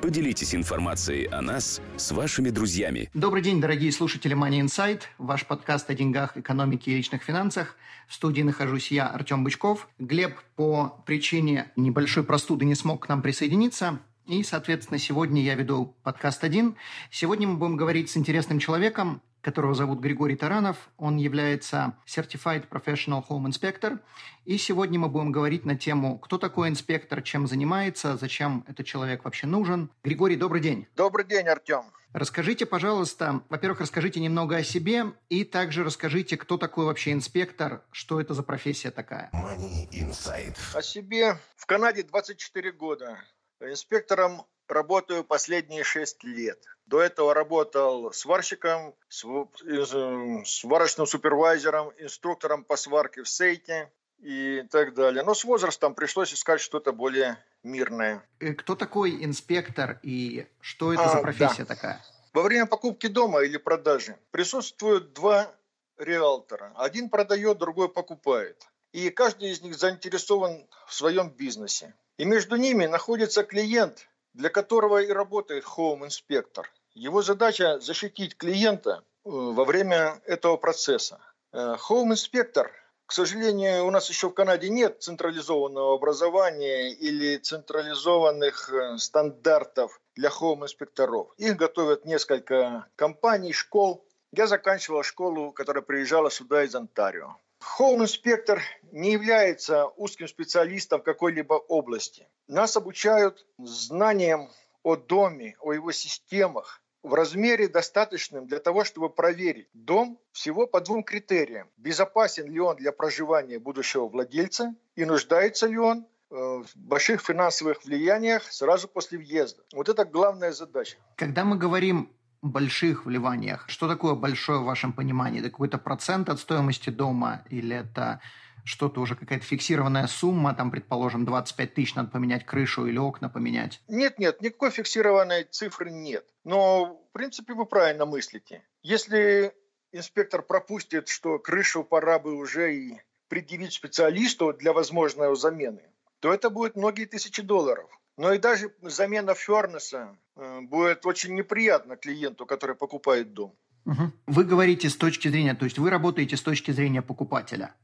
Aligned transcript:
Поделитесь 0.00 0.54
информацией 0.54 1.26
о 1.26 1.42
нас 1.42 1.80
с 1.96 2.12
вашими 2.12 2.50
друзьями. 2.50 3.10
Добрый 3.14 3.42
день, 3.42 3.60
дорогие 3.60 3.90
слушатели 3.90 4.36
Money 4.36 4.60
Insight, 4.60 5.02
ваш 5.18 5.44
подкаст 5.44 5.90
о 5.90 5.94
деньгах, 5.94 6.36
экономике 6.36 6.92
и 6.92 6.96
личных 6.96 7.24
финансах. 7.24 7.74
В 8.06 8.14
студии 8.14 8.42
нахожусь 8.42 8.92
я, 8.92 9.08
Артем 9.08 9.42
Бычков. 9.42 9.88
Глеб 9.98 10.38
по 10.54 11.02
причине 11.04 11.72
небольшой 11.74 12.22
простуды 12.22 12.64
не 12.64 12.76
смог 12.76 13.06
к 13.06 13.08
нам 13.08 13.22
присоединиться. 13.22 13.98
И, 14.26 14.44
соответственно, 14.44 14.98
сегодня 14.98 15.42
я 15.42 15.56
веду 15.56 15.96
подкаст 16.04 16.44
один. 16.44 16.76
Сегодня 17.10 17.48
мы 17.48 17.56
будем 17.56 17.76
говорить 17.76 18.08
с 18.08 18.16
интересным 18.16 18.60
человеком, 18.60 19.20
которого 19.40 19.74
зовут 19.74 20.00
Григорий 20.00 20.36
Таранов. 20.36 20.90
Он 20.96 21.16
является 21.16 21.94
Certified 22.06 22.68
Professional 22.68 23.24
Home 23.28 23.46
Inspector. 23.46 24.00
И 24.44 24.58
сегодня 24.58 24.98
мы 24.98 25.08
будем 25.08 25.32
говорить 25.32 25.64
на 25.64 25.76
тему, 25.76 26.18
кто 26.18 26.38
такой 26.38 26.68
инспектор, 26.68 27.22
чем 27.22 27.46
занимается, 27.46 28.16
зачем 28.16 28.64
этот 28.68 28.86
человек 28.86 29.24
вообще 29.24 29.46
нужен. 29.46 29.90
Григорий, 30.02 30.36
добрый 30.36 30.60
день. 30.60 30.86
Добрый 30.96 31.24
день, 31.24 31.46
Артем. 31.46 31.84
Расскажите, 32.14 32.64
пожалуйста, 32.64 33.42
во-первых, 33.50 33.80
расскажите 33.80 34.18
немного 34.18 34.56
о 34.56 34.64
себе 34.64 35.12
и 35.28 35.44
также 35.44 35.84
расскажите, 35.84 36.38
кто 36.38 36.56
такой 36.56 36.86
вообще 36.86 37.12
инспектор, 37.12 37.82
что 37.90 38.18
это 38.20 38.32
за 38.32 38.42
профессия 38.42 38.90
такая. 38.90 39.30
Money 39.34 39.88
Insight. 39.92 40.56
О 40.74 40.80
себе. 40.80 41.38
В 41.56 41.66
Канаде 41.66 42.02
24 42.02 42.72
года. 42.72 43.18
Инспектором 43.60 44.46
работаю 44.70 45.24
последние 45.24 45.84
6 45.84 46.24
лет. 46.24 46.58
До 46.86 47.00
этого 47.00 47.34
работал 47.34 48.12
сварщиком, 48.12 48.94
сварочным 49.08 51.06
супервайзером, 51.06 51.92
инструктором 51.98 52.64
по 52.64 52.76
сварке 52.76 53.22
в 53.22 53.28
Сейте 53.28 53.90
и 54.18 54.64
так 54.70 54.94
далее. 54.94 55.22
Но 55.22 55.34
с 55.34 55.44
возрастом 55.44 55.94
пришлось 55.94 56.32
искать 56.32 56.60
что-то 56.60 56.92
более 56.92 57.38
мирное. 57.62 58.24
Э, 58.40 58.54
кто 58.54 58.74
такой 58.74 59.24
инспектор 59.24 60.00
и 60.02 60.46
что 60.60 60.92
это 60.92 61.04
а, 61.04 61.08
за 61.08 61.18
профессия 61.18 61.64
да. 61.64 61.74
такая? 61.74 62.04
Во 62.32 62.42
время 62.42 62.66
покупки 62.66 63.06
дома 63.06 63.42
или 63.42 63.56
продажи 63.56 64.16
присутствуют 64.30 65.12
два 65.12 65.52
риэлтора. 65.98 66.72
Один 66.76 67.10
продает, 67.10 67.58
другой 67.58 67.88
покупает. 67.88 68.66
И 68.92 69.10
каждый 69.10 69.50
из 69.50 69.60
них 69.60 69.76
заинтересован 69.76 70.66
в 70.86 70.94
своем 70.94 71.30
бизнесе. 71.30 71.94
И 72.16 72.24
между 72.24 72.56
ними 72.56 72.86
находится 72.86 73.44
клиент, 73.44 74.08
для 74.38 74.50
которого 74.50 75.02
и 75.02 75.10
работает 75.10 75.64
home 75.64 75.94
inspector. 75.94 76.70
Его 76.94 77.22
задача 77.22 77.80
защитить 77.80 78.36
клиента 78.36 79.02
э, 79.24 79.30
во 79.30 79.64
время 79.64 80.22
этого 80.26 80.56
процесса. 80.56 81.18
Home 81.52 81.85
inspector, 81.85 82.68
э, 82.68 82.70
к 83.06 83.12
сожалению, 83.12 83.84
у 83.84 83.90
нас 83.90 84.08
еще 84.08 84.28
в 84.28 84.34
Канаде 84.34 84.68
нет 84.68 85.02
централизованного 85.02 85.94
образования 85.94 86.92
или 86.92 87.38
централизованных 87.38 88.72
э, 88.72 88.98
стандартов 88.98 90.00
для 90.14 90.30
хоум-инспекторов. 90.30 91.34
Их 91.36 91.56
готовят 91.56 92.04
несколько 92.04 92.86
компаний, 92.94 93.52
школ. 93.52 94.06
Я 94.30 94.46
заканчивал 94.46 95.02
школу, 95.02 95.50
которая 95.50 95.82
приезжала 95.82 96.30
сюда 96.30 96.62
из 96.62 96.76
Онтарио. 96.76 97.38
Хоум-инспектор 97.60 98.62
не 98.92 99.12
является 99.12 99.86
узким 99.86 100.28
специалистом 100.28 101.02
какой-либо 101.02 101.54
области. 101.54 102.28
Нас 102.46 102.76
обучают 102.76 103.46
знаниям 103.58 104.50
о 104.82 104.96
доме, 104.96 105.56
о 105.60 105.72
его 105.72 105.92
системах, 105.92 106.82
в 107.02 107.14
размере 107.14 107.68
достаточным 107.68 108.46
для 108.46 108.58
того, 108.58 108.84
чтобы 108.84 109.08
проверить 109.08 109.68
дом 109.72 110.20
всего 110.32 110.66
по 110.66 110.80
двум 110.80 111.02
критериям. 111.02 111.70
Безопасен 111.76 112.50
ли 112.50 112.60
он 112.60 112.76
для 112.76 112.92
проживания 112.92 113.58
будущего 113.58 114.08
владельца 114.08 114.74
и 114.96 115.04
нуждается 115.04 115.66
ли 115.66 115.78
он 115.78 116.06
э, 116.30 116.34
в 116.34 116.66
больших 116.74 117.22
финансовых 117.22 117.84
влияниях 117.84 118.44
сразу 118.52 118.88
после 118.88 119.18
въезда. 119.18 119.62
Вот 119.72 119.88
это 119.88 120.04
главная 120.04 120.52
задача. 120.52 120.96
Когда 121.16 121.44
мы 121.44 121.56
говорим 121.56 122.12
больших 122.42 123.06
вливаниях, 123.06 123.64
что 123.68 123.88
такое 123.88 124.14
большое 124.14 124.60
в 124.60 124.64
вашем 124.64 124.92
понимании? 124.92 125.40
Это 125.40 125.50
какой-то 125.50 125.78
процент 125.78 126.28
от 126.28 126.38
стоимости 126.38 126.90
дома 126.90 127.44
или 127.50 127.76
это 127.76 128.20
что-то 128.64 129.00
уже 129.00 129.16
какая-то 129.16 129.44
фиксированная 129.44 130.06
сумма, 130.06 130.54
там, 130.54 130.70
предположим, 130.70 131.24
25 131.24 131.74
тысяч 131.74 131.94
надо 131.94 132.10
поменять 132.10 132.44
крышу 132.44 132.86
или 132.86 132.98
окна 132.98 133.28
поменять? 133.28 133.80
Нет, 133.88 134.18
нет, 134.18 134.42
никакой 134.42 134.70
фиксированной 134.70 135.44
цифры 135.44 135.90
нет. 135.90 136.26
Но, 136.44 137.00
в 137.08 137.12
принципе, 137.12 137.54
вы 137.54 137.64
правильно 137.64 138.04
мыслите. 138.04 138.62
Если 138.82 139.54
инспектор 139.92 140.42
пропустит, 140.42 141.08
что 141.08 141.38
крышу 141.38 141.82
пора 141.82 142.18
бы 142.18 142.34
уже 142.34 142.74
и 142.74 143.00
предъявить 143.28 143.72
специалисту 143.72 144.52
для 144.52 144.72
возможной 144.72 145.34
замены, 145.36 145.82
то 146.20 146.32
это 146.32 146.50
будет 146.50 146.76
многие 146.76 147.06
тысячи 147.06 147.42
долларов. 147.42 147.88
Но 148.18 148.32
и 148.32 148.38
даже 148.38 148.74
замена 148.82 149.34
фернеса 149.34 150.18
э, 150.34 150.60
будет 150.62 151.06
очень 151.06 151.36
неприятно 151.36 151.96
клиенту, 151.96 152.46
который 152.46 152.74
покупает 152.74 153.32
дом. 153.32 153.56
Угу. 153.86 154.12
Вы 154.26 154.44
говорите 154.44 154.90
с 154.90 154.96
точки 154.96 155.28
зрения, 155.28 155.54
то 155.54 155.64
есть 155.64 155.78
вы 155.78 155.88
работаете 155.88 156.36
с 156.36 156.42
точки 156.42 156.72
зрения 156.72 157.00
покупателя 157.00 157.74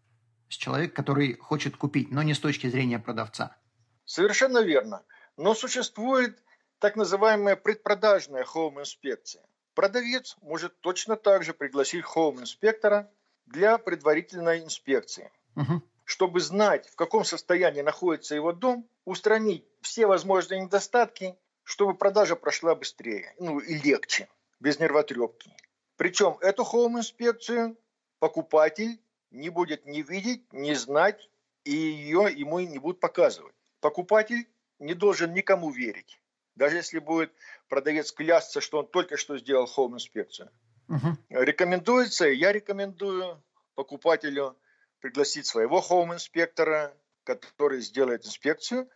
с 0.48 0.56
человек, 0.56 0.92
который 0.92 1.36
хочет 1.36 1.76
купить, 1.76 2.10
но 2.10 2.22
не 2.24 2.34
с 2.34 2.40
точки 2.40 2.66
зрения 2.66 2.98
продавца. 2.98 3.56
Совершенно 4.04 4.58
верно. 4.58 5.04
Но 5.36 5.54
существует 5.54 6.42
так 6.80 6.96
называемая 6.96 7.54
предпродажная 7.54 8.44
хоум-инспекция. 8.44 9.44
Продавец 9.74 10.36
может 10.42 10.80
точно 10.80 11.14
так 11.14 11.44
же 11.44 11.54
пригласить 11.54 12.04
хоум-инспектора 12.04 13.08
для 13.46 13.78
предварительной 13.78 14.64
инспекции. 14.64 15.30
Угу. 15.54 15.80
Чтобы 16.04 16.40
знать, 16.40 16.88
в 16.88 16.96
каком 16.96 17.24
состоянии 17.24 17.80
находится 17.80 18.34
его 18.34 18.52
дом, 18.52 18.88
устранить 19.04 19.64
все 19.80 20.06
возможные 20.06 20.60
недостатки, 20.60 21.36
чтобы 21.62 21.94
продажа 21.94 22.36
прошла 22.36 22.74
быстрее 22.74 23.34
ну, 23.38 23.58
и 23.58 23.74
легче, 23.74 24.28
без 24.60 24.78
нервотрепки. 24.78 25.50
Причем 25.96 26.36
эту 26.40 26.64
хоум-инспекцию 26.64 27.76
покупатель 28.18 29.00
не 29.30 29.48
будет 29.48 29.86
ни 29.86 30.02
видеть, 30.02 30.52
ни 30.52 30.74
знать, 30.74 31.30
и 31.64 31.72
ее 31.72 32.28
ему 32.34 32.60
не 32.60 32.78
будут 32.78 33.00
показывать. 33.00 33.54
Покупатель 33.80 34.46
не 34.78 34.94
должен 34.94 35.32
никому 35.32 35.70
верить. 35.70 36.20
Даже 36.54 36.76
если 36.76 36.98
будет 36.98 37.32
продавец 37.68 38.12
клясться, 38.12 38.60
что 38.60 38.78
он 38.78 38.86
только 38.86 39.16
что 39.16 39.38
сделал 39.38 39.66
хоум-инспекцию. 39.66 40.50
Угу. 40.88 41.16
Рекомендуется, 41.30 42.26
я 42.26 42.52
рекомендую 42.52 43.42
покупателю 43.74 44.56
пригласить 45.04 45.44
своего 45.44 45.82
хоум-инспектора, 45.82 46.96
который 47.24 47.82
сделает 47.82 48.24
инспекцию, 48.24 48.88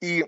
и 0.00 0.26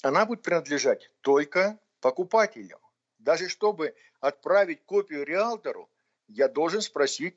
она 0.00 0.24
будет 0.26 0.42
принадлежать 0.42 1.10
только 1.22 1.80
покупателю. 2.00 2.78
Даже 3.18 3.48
чтобы 3.48 3.96
отправить 4.20 4.84
копию 4.84 5.24
риэлтору, 5.24 5.90
я 6.28 6.46
должен 6.46 6.82
спросить 6.82 7.34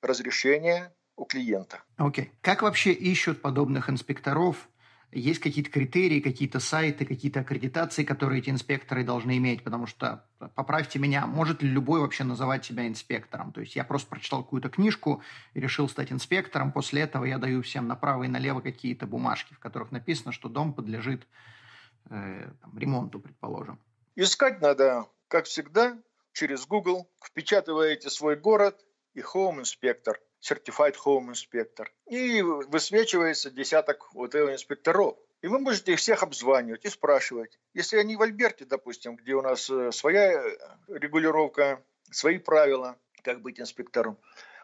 разрешение 0.00 0.94
у 1.16 1.24
клиента. 1.24 1.82
Окей. 1.96 2.26
Okay. 2.26 2.30
Как 2.40 2.62
вообще 2.62 2.92
ищут 2.92 3.42
подобных 3.42 3.90
инспекторов? 3.90 4.68
Есть 5.12 5.38
какие-то 5.38 5.70
критерии, 5.70 6.20
какие-то 6.20 6.58
сайты, 6.58 7.06
какие-то 7.06 7.40
аккредитации, 7.40 8.04
которые 8.04 8.40
эти 8.40 8.50
инспекторы 8.50 9.04
должны 9.04 9.36
иметь? 9.38 9.62
Потому 9.62 9.86
что, 9.86 10.26
поправьте 10.54 10.98
меня, 10.98 11.26
может 11.26 11.62
ли 11.62 11.68
любой 11.68 12.00
вообще 12.00 12.24
называть 12.24 12.64
себя 12.64 12.86
инспектором? 12.86 13.52
То 13.52 13.60
есть 13.60 13.76
я 13.76 13.84
просто 13.84 14.08
прочитал 14.08 14.42
какую-то 14.42 14.68
книжку 14.68 15.22
и 15.54 15.60
решил 15.60 15.88
стать 15.88 16.12
инспектором. 16.12 16.72
После 16.72 17.02
этого 17.02 17.24
я 17.24 17.38
даю 17.38 17.62
всем 17.62 17.86
направо 17.86 18.24
и 18.24 18.28
налево 18.28 18.60
какие-то 18.60 19.06
бумажки, 19.06 19.54
в 19.54 19.58
которых 19.58 19.92
написано, 19.92 20.32
что 20.32 20.48
дом 20.48 20.74
подлежит 20.74 21.26
э, 22.10 22.50
там, 22.60 22.76
ремонту, 22.76 23.20
предположим. 23.20 23.78
Искать 24.16 24.60
надо, 24.60 25.06
как 25.28 25.46
всегда, 25.46 25.96
через 26.32 26.66
Google. 26.66 27.08
Впечатываете 27.24 28.10
свой 28.10 28.36
город 28.36 28.84
и 29.14 29.20
Home 29.20 29.60
инспектор 29.60 30.18
Certified 30.48 30.94
Home 31.04 31.32
Inspector. 31.32 31.86
И 32.06 32.42
высвечивается 32.42 33.50
десяток 33.50 34.12
вот 34.14 34.34
этих 34.34 34.54
инспекторов. 34.54 35.16
И 35.42 35.48
вы 35.48 35.58
можете 35.58 35.92
их 35.92 35.98
всех 35.98 36.22
обзванивать 36.22 36.84
и 36.84 36.88
спрашивать. 36.88 37.58
Если 37.74 37.98
они 37.98 38.16
в 38.16 38.22
Альберте, 38.22 38.64
допустим, 38.64 39.16
где 39.16 39.34
у 39.34 39.42
нас 39.42 39.68
э, 39.70 39.92
своя 39.92 40.32
э, 40.32 40.56
регулировка, 40.88 41.84
свои 42.10 42.38
правила, 42.38 42.98
как 43.22 43.42
быть 43.42 43.60
инспектором, 43.60 44.18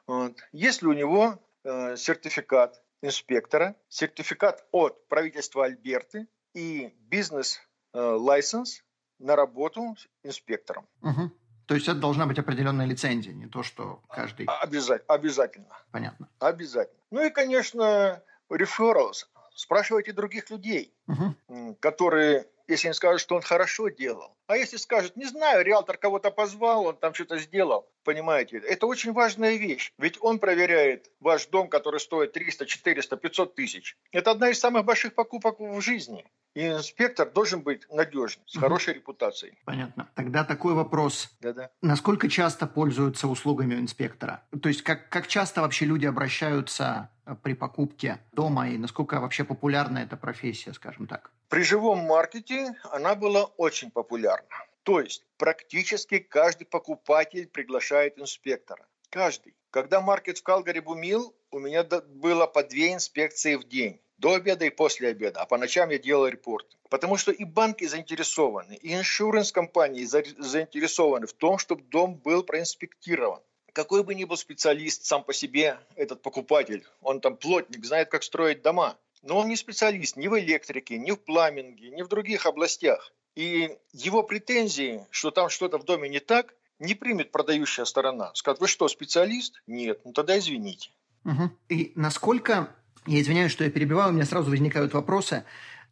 вот. 0.06 0.40
есть 0.52 0.82
ли 0.82 0.88
у 0.88 0.92
него 0.92 1.38
э, 1.64 1.96
сертификат 1.96 2.82
инспектора, 3.02 3.76
сертификат 3.88 4.66
от 4.72 5.06
правительства 5.08 5.64
Альберты 5.64 6.26
и 6.54 6.94
бизнес-лайсенс 7.00 8.78
э, 8.78 8.82
на 9.18 9.36
работу 9.36 9.96
инспектором. 10.22 10.88
Угу. 11.02 11.30
То 11.66 11.74
есть 11.74 11.88
это 11.88 11.98
должна 11.98 12.26
быть 12.26 12.38
определенная 12.38 12.86
лицензия, 12.86 13.32
не 13.32 13.46
то, 13.46 13.62
что 13.62 14.02
каждый... 14.08 14.46
Обязательно. 14.46 15.14
Обязательно. 15.14 15.66
Понятно. 15.90 16.28
Обязательно. 16.38 16.98
Ну 17.10 17.26
и, 17.26 17.30
конечно, 17.30 18.22
referrals. 18.50 19.26
Спрашивайте 19.54 20.12
других 20.12 20.50
людей, 20.50 20.94
угу. 21.06 21.76
которые, 21.80 22.46
если 22.72 22.88
они 22.88 22.94
скажут, 22.94 23.20
что 23.20 23.36
он 23.36 23.42
хорошо 23.42 23.88
делал, 23.88 24.36
а 24.46 24.56
если 24.56 24.76
скажут, 24.76 25.16
не 25.16 25.26
знаю, 25.26 25.64
риэлтор 25.64 25.96
кого-то 25.96 26.30
позвал, 26.30 26.86
он 26.86 26.96
там 26.96 27.14
что-то 27.14 27.38
сделал, 27.38 27.88
понимаете, 28.04 28.58
это 28.58 28.86
очень 28.86 29.12
важная 29.12 29.56
вещь. 29.56 29.92
Ведь 29.98 30.18
он 30.20 30.38
проверяет 30.38 31.10
ваш 31.20 31.46
дом, 31.46 31.68
который 31.68 32.00
стоит 32.00 32.32
300, 32.32 32.66
400, 32.66 33.16
500 33.16 33.54
тысяч. 33.54 33.96
Это 34.10 34.30
одна 34.32 34.50
из 34.50 34.58
самых 34.58 34.84
больших 34.84 35.14
покупок 35.14 35.60
в 35.60 35.80
жизни. 35.80 36.24
И 36.54 36.66
инспектор 36.66 37.30
должен 37.30 37.62
быть 37.62 37.88
надежным, 37.90 38.46
с 38.46 38.58
хорошей 38.58 38.94
репутацией. 38.94 39.58
Понятно. 39.64 40.10
Тогда 40.14 40.44
такой 40.44 40.74
вопрос. 40.74 41.30
Да-да. 41.40 41.70
Насколько 41.80 42.28
часто 42.28 42.66
пользуются 42.66 43.26
услугами 43.26 43.74
инспектора? 43.74 44.42
То 44.60 44.68
есть 44.68 44.82
как, 44.82 45.08
как 45.08 45.28
часто 45.28 45.62
вообще 45.62 45.86
люди 45.86 46.04
обращаются 46.04 47.10
э, 47.24 47.34
при 47.42 47.54
покупке 47.54 48.20
дома 48.32 48.68
и 48.68 48.76
насколько 48.76 49.18
вообще 49.18 49.44
популярна 49.44 49.98
эта 49.98 50.18
профессия, 50.18 50.74
скажем 50.74 51.06
так? 51.06 51.30
При 51.52 51.64
живом 51.64 51.98
маркете 51.98 52.74
она 52.84 53.14
была 53.14 53.44
очень 53.58 53.90
популярна. 53.90 54.48
То 54.84 55.00
есть 55.00 55.22
практически 55.36 56.18
каждый 56.18 56.64
покупатель 56.64 57.46
приглашает 57.46 58.18
инспектора. 58.18 58.86
Каждый. 59.10 59.54
Когда 59.70 60.00
маркет 60.00 60.38
в 60.38 60.42
Калгари 60.42 60.80
бумил, 60.80 61.36
у 61.50 61.58
меня 61.58 61.84
было 61.84 62.46
по 62.46 62.62
две 62.62 62.94
инспекции 62.94 63.56
в 63.56 63.64
день. 63.64 64.00
До 64.16 64.32
обеда 64.32 64.64
и 64.64 64.70
после 64.70 65.08
обеда. 65.08 65.42
А 65.42 65.44
по 65.44 65.58
ночам 65.58 65.90
я 65.90 65.98
делал 65.98 66.26
репорт. 66.26 66.78
Потому 66.88 67.18
что 67.18 67.32
и 67.32 67.44
банки 67.44 67.84
заинтересованы, 67.84 68.76
и 68.76 68.94
иншуранс-компании 68.94 70.04
заинтересованы 70.04 71.26
в 71.26 71.34
том, 71.34 71.58
чтобы 71.58 71.82
дом 71.82 72.14
был 72.14 72.44
проинспектирован. 72.44 73.42
Какой 73.74 74.02
бы 74.04 74.14
ни 74.14 74.24
был 74.24 74.38
специалист 74.38 75.04
сам 75.04 75.22
по 75.22 75.34
себе, 75.34 75.78
этот 75.96 76.22
покупатель, 76.22 76.86
он 77.02 77.20
там 77.20 77.36
плотник, 77.36 77.84
знает, 77.84 78.08
как 78.08 78.22
строить 78.22 78.62
дома. 78.62 78.96
Но 79.22 79.38
он 79.38 79.48
не 79.48 79.56
специалист 79.56 80.16
ни 80.16 80.26
в 80.28 80.38
электрике, 80.38 80.98
ни 80.98 81.12
в 81.12 81.16
пламенге, 81.16 81.90
ни 81.90 82.02
в 82.02 82.08
других 82.08 82.46
областях. 82.46 83.12
И 83.34 83.76
его 83.92 84.22
претензии, 84.22 85.06
что 85.10 85.30
там 85.30 85.48
что-то 85.48 85.78
в 85.78 85.84
доме 85.84 86.08
не 86.08 86.20
так, 86.20 86.54
не 86.78 86.94
примет 86.94 87.30
продающая 87.30 87.84
сторона. 87.84 88.32
Скажет, 88.34 88.60
вы 88.60 88.66
что, 88.66 88.88
специалист? 88.88 89.62
Нет, 89.66 90.00
ну 90.04 90.12
тогда 90.12 90.38
извините. 90.38 90.90
Угу. 91.24 91.50
И 91.68 91.92
насколько, 91.94 92.74
я 93.06 93.20
извиняюсь, 93.20 93.52
что 93.52 93.64
я 93.64 93.70
перебиваю, 93.70 94.10
у 94.10 94.12
меня 94.12 94.26
сразу 94.26 94.50
возникают 94.50 94.92
вопросы. 94.92 95.44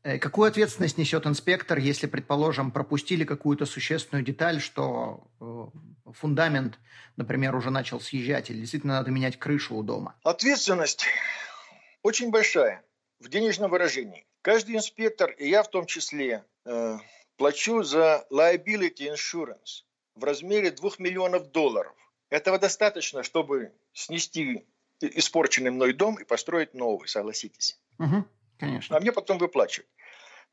Э, 0.02 0.18
какую 0.18 0.48
ответственность 0.48 0.98
несет 0.98 1.26
инспектор, 1.26 1.78
если, 1.78 2.08
предположим, 2.08 2.72
пропустили 2.72 3.24
какую-то 3.24 3.64
существенную 3.64 4.24
деталь, 4.24 4.60
что 4.60 5.30
э, 5.40 6.12
фундамент, 6.12 6.78
например, 7.16 7.54
уже 7.54 7.70
начал 7.70 8.00
съезжать, 8.00 8.50
или 8.50 8.58
действительно 8.58 8.94
надо 8.94 9.12
менять 9.12 9.38
крышу 9.38 9.76
у 9.76 9.82
дома? 9.84 10.16
Ответственность 10.24 11.04
очень 12.02 12.30
большая 12.30 12.82
в 13.20 13.28
денежном 13.28 13.70
выражении. 13.70 14.26
Каждый 14.42 14.76
инспектор, 14.76 15.30
и 15.32 15.48
я 15.48 15.62
в 15.62 15.68
том 15.68 15.86
числе, 15.86 16.44
э, 16.64 16.98
плачу 17.36 17.82
за 17.82 18.26
liability 18.30 19.14
insurance 19.14 19.84
в 20.14 20.24
размере 20.24 20.70
2 20.70 20.90
миллионов 20.98 21.50
долларов. 21.52 21.94
Этого 22.30 22.58
достаточно, 22.58 23.22
чтобы 23.22 23.72
снести 23.92 24.66
испорченный 25.00 25.70
мной 25.70 25.92
дом 25.92 26.16
и 26.16 26.24
построить 26.24 26.74
новый, 26.74 27.08
согласитесь. 27.08 27.78
Угу, 27.98 28.24
конечно. 28.58 28.96
А 28.96 29.00
мне 29.00 29.12
потом 29.12 29.38
выплачивать. 29.38 29.88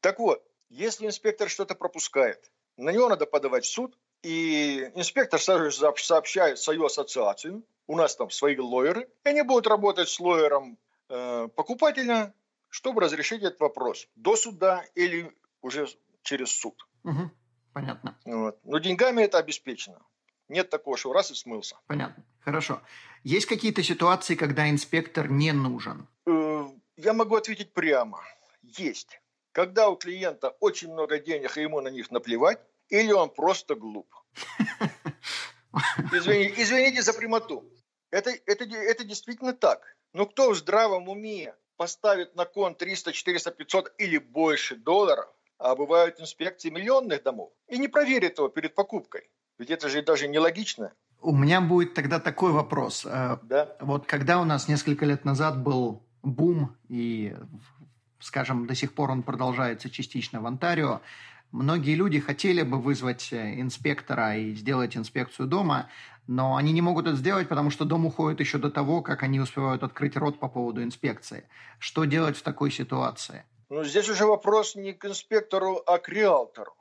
Так 0.01 0.19
вот, 0.19 0.43
если 0.69 1.05
инспектор 1.05 1.49
что-то 1.49 1.75
пропускает, 1.75 2.51
на 2.77 2.91
него 2.91 3.09
надо 3.09 3.25
подавать 3.25 3.65
в 3.65 3.69
суд, 3.69 3.97
и 4.23 4.91
инспектор 4.95 5.39
сообщает 5.39 6.59
свою 6.59 6.85
ассоциацию, 6.85 7.63
у 7.87 7.95
нас 7.95 8.15
там 8.15 8.29
свои 8.29 8.57
лоеры, 8.57 9.07
и 9.23 9.29
они 9.29 9.41
будут 9.43 9.67
работать 9.67 10.09
с 10.09 10.19
лоером 10.19 10.77
э, 11.09 11.47
покупателя, 11.55 12.33
чтобы 12.69 13.01
разрешить 13.01 13.43
этот 13.43 13.59
вопрос 13.59 14.07
до 14.15 14.35
суда 14.35 14.83
или 14.95 15.31
уже 15.61 15.87
через 16.21 16.51
суд. 16.51 16.87
Угу, 17.03 17.31
понятно. 17.73 18.17
Вот. 18.25 18.59
Но 18.63 18.79
деньгами 18.79 19.21
это 19.21 19.37
обеспечено. 19.37 20.01
Нет 20.49 20.69
такого, 20.69 20.97
что 20.97 21.13
раз 21.13 21.31
и 21.31 21.35
смылся. 21.35 21.77
Понятно. 21.87 22.23
Хорошо. 22.39 22.81
Есть 23.23 23.47
какие-то 23.47 23.83
ситуации, 23.83 24.35
когда 24.35 24.69
инспектор 24.69 25.29
не 25.29 25.51
нужен? 25.51 26.07
Э, 26.25 26.65
я 26.95 27.13
могу 27.13 27.35
ответить 27.35 27.73
прямо. 27.73 28.21
Есть. 28.61 29.21
Когда 29.51 29.89
у 29.89 29.97
клиента 29.97 30.55
очень 30.59 30.91
много 30.91 31.19
денег, 31.19 31.57
и 31.57 31.61
ему 31.61 31.81
на 31.81 31.89
них 31.89 32.11
наплевать, 32.11 32.59
или 32.89 33.11
он 33.11 33.29
просто 33.29 33.75
глуп. 33.75 34.07
Извините, 36.11 36.61
извините 36.61 37.01
за 37.01 37.13
прямоту. 37.13 37.63
Это, 38.09 38.31
это, 38.45 38.63
это 38.63 39.03
действительно 39.03 39.53
так. 39.53 39.97
Но 40.13 40.25
кто 40.25 40.51
в 40.51 40.55
здравом 40.55 41.09
уме 41.09 41.53
поставит 41.77 42.35
на 42.35 42.45
кон 42.45 42.75
300, 42.75 43.13
400, 43.13 43.51
500 43.51 43.93
или 43.97 44.17
больше 44.17 44.75
долларов, 44.75 45.27
а 45.57 45.75
бывают 45.75 46.19
инспекции 46.19 46.69
миллионных 46.69 47.23
домов, 47.23 47.51
и 47.67 47.77
не 47.77 47.87
проверит 47.87 48.37
его 48.37 48.49
перед 48.49 48.75
покупкой. 48.75 49.29
Ведь 49.57 49.71
это 49.71 49.89
же 49.89 50.01
даже 50.01 50.27
нелогично. 50.27 50.91
У 51.21 51.35
меня 51.35 51.61
будет 51.61 51.93
тогда 51.93 52.19
такой 52.19 52.51
вопрос. 52.51 53.05
Э, 53.05 53.37
да? 53.43 53.75
Вот 53.79 54.05
когда 54.05 54.39
у 54.39 54.45
нас 54.45 54.67
несколько 54.67 55.05
лет 55.05 55.25
назад 55.25 55.63
был 55.63 56.03
бум, 56.21 56.75
и, 56.89 57.35
скажем, 58.19 58.67
до 58.67 58.75
сих 58.75 58.93
пор 58.93 59.11
он 59.11 59.23
продолжается 59.23 59.89
частично 59.89 60.41
в 60.41 60.45
Онтарио, 60.45 61.01
многие 61.51 61.95
люди 61.95 62.19
хотели 62.19 62.61
бы 62.61 62.79
вызвать 62.79 63.31
э, 63.31 63.59
инспектора 63.59 64.35
и 64.37 64.53
сделать 64.53 64.97
инспекцию 64.97 65.47
дома, 65.47 65.89
но 66.27 66.55
они 66.55 66.73
не 66.73 66.81
могут 66.81 67.07
это 67.07 67.15
сделать, 67.15 67.47
потому 67.47 67.69
что 67.69 67.85
дом 67.85 68.05
уходит 68.05 68.39
еще 68.39 68.57
до 68.57 68.69
того, 68.69 69.01
как 69.01 69.23
они 69.23 69.39
успевают 69.39 69.83
открыть 69.83 70.17
рот 70.17 70.39
по 70.39 70.49
поводу 70.49 70.83
инспекции. 70.83 71.47
Что 71.79 72.05
делать 72.05 72.37
в 72.37 72.41
такой 72.41 72.71
ситуации? 72.71 73.45
Ну, 73.69 73.83
здесь 73.83 74.09
уже 74.09 74.25
вопрос 74.25 74.75
не 74.75 74.93
к 74.93 75.05
инспектору, 75.05 75.81
а 75.85 75.97
к 75.97 76.09
риэлтору. 76.09 76.73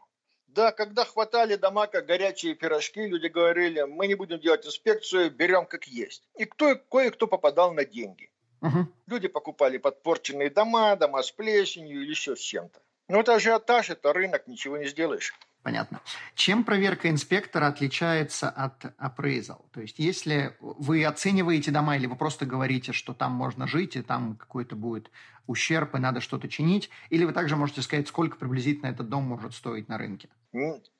Да, 0.48 0.72
когда 0.72 1.04
хватали 1.04 1.56
дома 1.56 1.86
как 1.86 2.06
горячие 2.06 2.54
пирожки, 2.54 3.06
люди 3.06 3.26
говорили, 3.26 3.82
мы 3.82 4.06
не 4.06 4.14
будем 4.14 4.40
делать 4.40 4.66
инспекцию, 4.66 5.30
берем 5.30 5.66
как 5.66 5.84
есть. 5.84 6.22
И 6.38 6.44
кто, 6.44 6.76
кое-кто 6.76 7.26
попадал 7.26 7.74
на 7.74 7.84
деньги. 7.84 8.30
Угу. 8.62 8.86
Люди 9.06 9.28
покупали 9.28 9.76
подпорченные 9.78 10.48
дома, 10.50 10.96
дома 10.96 11.22
с 11.22 11.30
плесенью 11.30 12.02
или 12.02 12.10
еще 12.10 12.36
с 12.36 12.40
чем-то. 12.40 12.80
Ну, 13.08 13.20
это 13.20 13.34
ажиотаж, 13.34 13.90
это 13.90 14.12
рынок, 14.12 14.46
ничего 14.46 14.76
не 14.76 14.86
сделаешь. 14.86 15.32
Понятно. 15.62 16.00
Чем 16.36 16.62
проверка 16.62 17.10
инспектора 17.10 17.66
отличается 17.66 18.48
от 18.48 18.84
appraisal? 19.00 19.64
То 19.72 19.80
есть, 19.80 19.98
если 19.98 20.56
вы 20.60 21.04
оцениваете 21.04 21.72
дома 21.72 21.96
или 21.96 22.06
вы 22.06 22.14
просто 22.14 22.46
говорите, 22.46 22.92
что 22.92 23.14
там 23.14 23.32
можно 23.32 23.66
жить, 23.66 23.96
и 23.96 24.02
там 24.02 24.36
какой-то 24.36 24.76
будет 24.76 25.10
ущерб, 25.48 25.94
и 25.96 25.98
надо 25.98 26.20
что-то 26.20 26.48
чинить, 26.48 26.90
или 27.10 27.24
вы 27.24 27.32
также 27.32 27.56
можете 27.56 27.82
сказать, 27.82 28.06
сколько 28.06 28.36
приблизительно 28.36 28.88
этот 28.88 29.08
дом 29.08 29.24
может 29.24 29.54
стоить 29.54 29.88
на 29.88 29.98
рынке? 29.98 30.28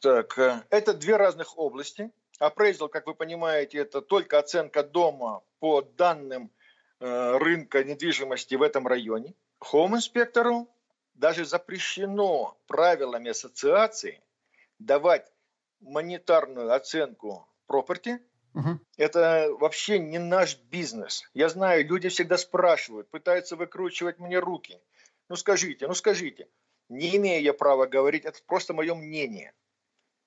Так, 0.01 0.37
э, 0.39 0.63
это 0.71 0.95
две 0.95 1.17
разных 1.17 1.57
области. 1.59 2.11
Appraisal, 2.41 2.89
как 2.89 3.07
вы 3.07 3.15
понимаете, 3.15 3.79
это 3.79 4.01
только 4.01 4.39
оценка 4.39 4.83
дома 4.83 5.43
по 5.61 5.81
данным 5.81 6.51
э, 6.99 7.39
рынка 7.39 7.85
недвижимости 7.85 8.57
в 8.57 8.63
этом 8.63 8.87
районе. 8.87 9.35
Home-инспектору 9.73 10.69
даже 11.17 11.45
запрещено 11.45 12.59
правилами 12.67 13.31
ассоциации 13.31 14.23
давать 14.79 15.27
монетарную 15.81 16.73
оценку 16.73 17.49
property, 17.69 18.19
угу. 18.55 18.81
это 18.97 19.49
вообще 19.59 19.99
не 19.99 20.19
наш 20.19 20.59
бизнес. 20.59 21.29
Я 21.35 21.49
знаю, 21.49 21.87
люди 21.87 22.09
всегда 22.09 22.37
спрашивают, 22.37 23.11
пытаются 23.11 23.57
выкручивать 23.57 24.19
мне 24.19 24.39
руки. 24.39 24.81
Ну 25.29 25.37
скажите, 25.37 25.87
ну 25.89 25.95
скажите, 25.95 26.49
не 26.89 27.17
имею 27.17 27.43
я 27.43 27.53
права 27.53 27.87
говорить, 27.87 28.25
это 28.25 28.39
просто 28.47 28.75
мое 28.75 28.95
мнение. 28.95 29.53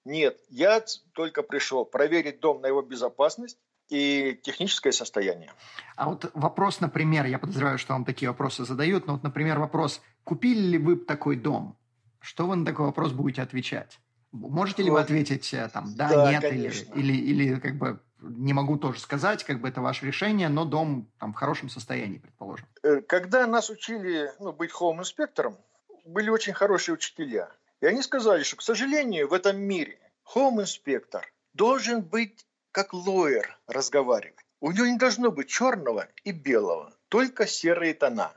Нет, 0.05 0.39
я 0.49 0.83
только 1.13 1.43
пришел 1.43 1.85
проверить 1.85 2.39
дом 2.39 2.61
на 2.61 2.67
его 2.67 2.81
безопасность 2.81 3.59
и 3.89 4.39
техническое 4.43 4.91
состояние. 4.91 5.51
А 5.95 6.09
вот 6.09 6.31
вопрос, 6.33 6.79
например, 6.79 7.25
я 7.25 7.39
подозреваю, 7.39 7.77
что 7.77 7.93
вам 7.93 8.05
такие 8.05 8.29
вопросы 8.29 8.63
задают, 8.65 9.07
но 9.07 9.13
вот, 9.13 9.23
например, 9.23 9.59
вопрос, 9.59 10.01
купили 10.23 10.61
ли 10.61 10.77
вы 10.77 10.95
такой 10.95 11.35
дом? 11.35 11.77
Что 12.21 12.47
вы 12.47 12.55
на 12.55 12.65
такой 12.65 12.85
вопрос 12.85 13.11
будете 13.11 13.41
отвечать? 13.41 13.99
Можете 14.31 14.83
ли 14.83 14.91
вы 14.91 14.99
ответить 14.99 15.53
э, 15.53 15.69
там 15.73 15.95
да, 15.95 16.09
да 16.09 16.31
нет 16.31 16.43
или, 16.43 16.71
или 16.93 17.13
или 17.13 17.59
как 17.59 17.77
бы 17.77 17.99
не 18.21 18.53
могу 18.53 18.77
тоже 18.77 18.99
сказать, 18.99 19.43
как 19.43 19.59
бы 19.61 19.69
это 19.69 19.81
ваше 19.81 20.05
решение, 20.05 20.49
но 20.49 20.65
дом 20.65 21.09
там 21.19 21.33
в 21.33 21.35
хорошем 21.35 21.69
состоянии, 21.69 22.19
предположим. 22.19 22.67
Э, 22.83 23.01
когда 23.01 23.47
нас 23.47 23.69
учили 23.69 24.31
ну, 24.39 24.51
быть 24.51 24.71
хоум-инспектором, 24.71 25.57
были 26.05 26.29
очень 26.29 26.53
хорошие 26.53 26.93
учителя. 26.93 27.49
И 27.81 27.85
они 27.85 28.01
сказали, 28.01 28.43
что, 28.43 28.57
к 28.57 28.61
сожалению, 28.61 29.29
в 29.29 29.33
этом 29.33 29.59
мире 29.59 29.99
хоум-инспектор 30.23 31.31
должен 31.53 32.01
быть 32.01 32.45
как 32.71 32.93
лоер 32.93 33.57
разговаривать. 33.67 34.45
У 34.61 34.71
него 34.71 34.85
не 34.85 34.97
должно 34.97 35.31
быть 35.31 35.49
черного 35.49 36.07
и 36.23 36.31
белого, 36.31 36.93
только 37.09 37.47
серые 37.47 37.93
тона. 37.93 38.35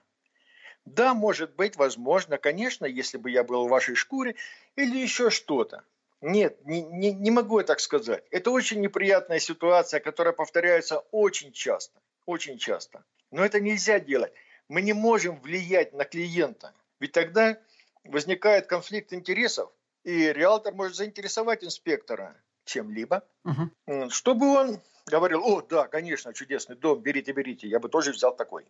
Да, 0.85 1.15
может 1.15 1.55
быть, 1.55 1.77
возможно, 1.77 2.39
конечно, 2.39 2.87
если 2.87 3.19
бы 3.19 3.31
я 3.31 3.45
был 3.45 3.67
в 3.67 3.71
вашей 3.71 3.95
шкуре 3.95 4.35
или 4.77 4.99
еще 4.99 5.31
что-то. 5.31 5.85
Нет, 6.21 6.65
не, 6.65 6.83
не, 6.83 7.13
не 7.13 7.31
могу 7.31 7.59
я 7.59 7.65
так 7.65 7.81
сказать. 7.81 8.25
Это 8.31 8.51
очень 8.51 8.81
неприятная 8.81 9.39
ситуация, 9.39 10.01
которая 10.01 10.33
повторяется 10.33 10.99
очень 11.11 11.53
часто. 11.53 12.01
Очень 12.27 12.59
часто. 12.59 13.05
Но 13.31 13.45
это 13.45 13.61
нельзя 13.61 13.99
делать. 13.99 14.33
Мы 14.69 14.83
не 14.83 14.93
можем 14.93 15.41
влиять 15.41 15.93
на 15.93 16.05
клиента. 16.05 16.73
Ведь 17.01 17.13
тогда 17.13 17.59
возникает 18.05 18.67
конфликт 18.67 19.13
интересов, 19.13 19.71
и 20.05 20.33
реалтор 20.33 20.75
может 20.75 20.97
заинтересовать 20.97 21.65
инспектора 21.65 22.37
чем-либо, 22.65 23.23
угу. 23.45 23.71
чтобы 24.11 24.47
он 24.47 24.81
говорил, 25.07 25.43
о, 25.45 25.63
да, 25.63 25.89
конечно, 25.89 26.33
чудесный 26.33 26.77
дом, 26.77 27.01
берите, 27.01 27.33
берите, 27.33 27.69
я 27.69 27.81
бы 27.81 27.89
тоже 27.89 28.13
взял 28.13 28.35
такой. 28.35 28.65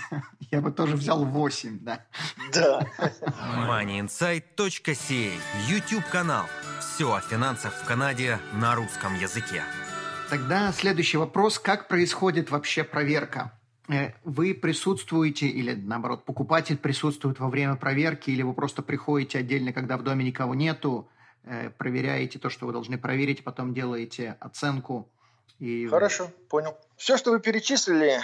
Я 0.50 0.60
бы 0.60 0.70
тоже 0.70 0.94
взял 0.94 1.24
8, 1.24 1.80
да. 1.80 2.06
Да. 2.52 2.86
moneyinsight.ca 3.66 5.32
YouTube-канал. 5.68 6.46
Все 6.80 7.12
о 7.12 7.20
финансах 7.20 7.74
в 7.74 7.84
Канаде 7.86 8.38
на 8.52 8.76
русском 8.76 9.16
языке. 9.16 9.64
Тогда 10.30 10.72
следующий 10.72 11.16
вопрос. 11.16 11.58
Как 11.58 11.88
происходит 11.88 12.50
вообще 12.50 12.84
проверка? 12.84 13.58
Э, 13.88 14.12
вы 14.22 14.54
присутствуете 14.54 15.46
или, 15.46 15.74
наоборот, 15.74 16.24
покупатель 16.24 16.76
присутствует 16.78 17.40
во 17.40 17.48
время 17.48 17.76
проверки, 17.76 18.30
или 18.30 18.42
вы 18.42 18.54
просто 18.54 18.82
приходите 18.82 19.38
отдельно, 19.38 19.72
когда 19.72 19.96
в 19.96 20.02
доме 20.02 20.24
никого 20.24 20.54
нету, 20.54 21.08
проверяете 21.78 22.38
то, 22.38 22.48
что 22.50 22.66
вы 22.66 22.72
должны 22.72 22.98
проверить, 22.98 23.44
потом 23.44 23.74
делаете 23.74 24.36
оценку? 24.40 25.10
И... 25.58 25.86
Хорошо, 25.86 26.30
понял. 26.48 26.76
Все, 26.96 27.16
что 27.16 27.30
вы 27.30 27.40
перечислили, 27.40 28.20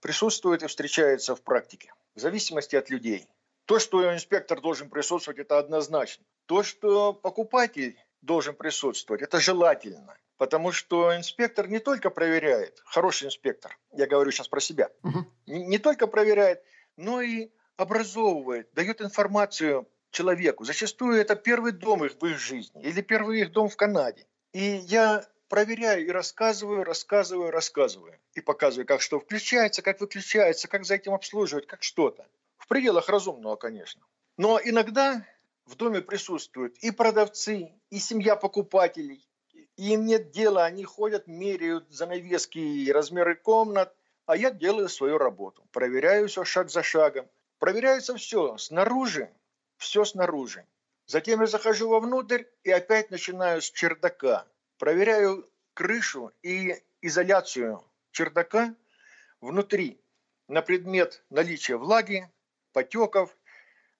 присутствует 0.00 0.62
и 0.62 0.66
встречается 0.66 1.34
в 1.34 1.42
практике, 1.42 1.92
в 2.14 2.20
зависимости 2.20 2.76
от 2.76 2.90
людей. 2.90 3.28
То, 3.66 3.78
что 3.78 4.12
инспектор 4.12 4.60
должен 4.60 4.90
присутствовать, 4.90 5.38
это 5.38 5.58
однозначно. 5.58 6.24
То, 6.46 6.62
что 6.62 7.12
покупатель 7.14 7.98
должен 8.20 8.54
присутствовать, 8.54 9.22
это 9.22 9.40
желательно. 9.40 10.16
Потому 10.36 10.72
что 10.72 11.16
инспектор 11.16 11.68
не 11.68 11.78
только 11.78 12.10
проверяет, 12.10 12.82
хороший 12.84 13.28
инспектор, 13.28 13.78
я 13.92 14.06
говорю 14.06 14.30
сейчас 14.32 14.48
про 14.48 14.60
себя, 14.60 14.90
угу. 15.02 15.24
не, 15.46 15.64
не 15.64 15.78
только 15.78 16.06
проверяет, 16.06 16.62
но 16.96 17.22
и 17.22 17.50
образовывает, 17.76 18.68
дает 18.74 19.00
информацию 19.00 19.88
человеку. 20.14 20.64
Зачастую 20.64 21.20
это 21.20 21.36
первый 21.36 21.72
дом 21.72 22.04
их 22.04 22.12
в 22.20 22.24
их 22.24 22.38
жизни 22.38 22.82
или 22.82 23.02
первый 23.02 23.40
их 23.42 23.52
дом 23.52 23.68
в 23.68 23.76
Канаде. 23.76 24.26
И 24.52 24.62
я 24.86 25.26
проверяю 25.48 26.06
и 26.06 26.10
рассказываю, 26.10 26.84
рассказываю, 26.84 27.50
рассказываю. 27.50 28.18
И 28.32 28.40
показываю, 28.40 28.86
как 28.86 29.02
что 29.02 29.20
включается, 29.20 29.82
как 29.82 30.00
выключается, 30.00 30.68
как 30.68 30.84
за 30.84 30.94
этим 30.94 31.12
обслуживать, 31.12 31.66
как 31.66 31.82
что-то. 31.82 32.26
В 32.56 32.66
пределах 32.66 33.08
разумного, 33.08 33.56
конечно. 33.56 34.02
Но 34.38 34.58
иногда 34.62 35.26
в 35.66 35.76
доме 35.76 36.00
присутствуют 36.00 36.76
и 36.78 36.90
продавцы, 36.90 37.72
и 37.90 37.98
семья 37.98 38.36
покупателей, 38.36 39.26
им 39.76 40.06
нет 40.06 40.30
дела, 40.30 40.64
они 40.64 40.84
ходят, 40.84 41.26
меряют 41.26 41.90
занавески 41.90 42.58
и 42.58 42.92
размеры 42.92 43.34
комнат, 43.34 43.94
а 44.26 44.36
я 44.36 44.50
делаю 44.50 44.88
свою 44.88 45.18
работу. 45.18 45.66
Проверяю 45.72 46.28
все 46.28 46.44
шаг 46.44 46.70
за 46.70 46.82
шагом. 46.82 47.28
Проверяется 47.58 48.16
все 48.16 48.56
снаружи, 48.56 49.30
все 49.84 50.04
снаружи. 50.04 50.66
Затем 51.06 51.42
я 51.42 51.46
захожу 51.46 51.88
вовнутрь 51.88 52.44
и 52.62 52.70
опять 52.70 53.10
начинаю 53.10 53.60
с 53.60 53.70
чердака. 53.70 54.46
Проверяю 54.78 55.48
крышу 55.74 56.32
и 56.42 56.82
изоляцию 57.02 57.84
чердака 58.10 58.74
внутри 59.40 60.00
на 60.48 60.62
предмет 60.62 61.22
наличия 61.30 61.76
влаги, 61.76 62.30
потеков 62.72 63.36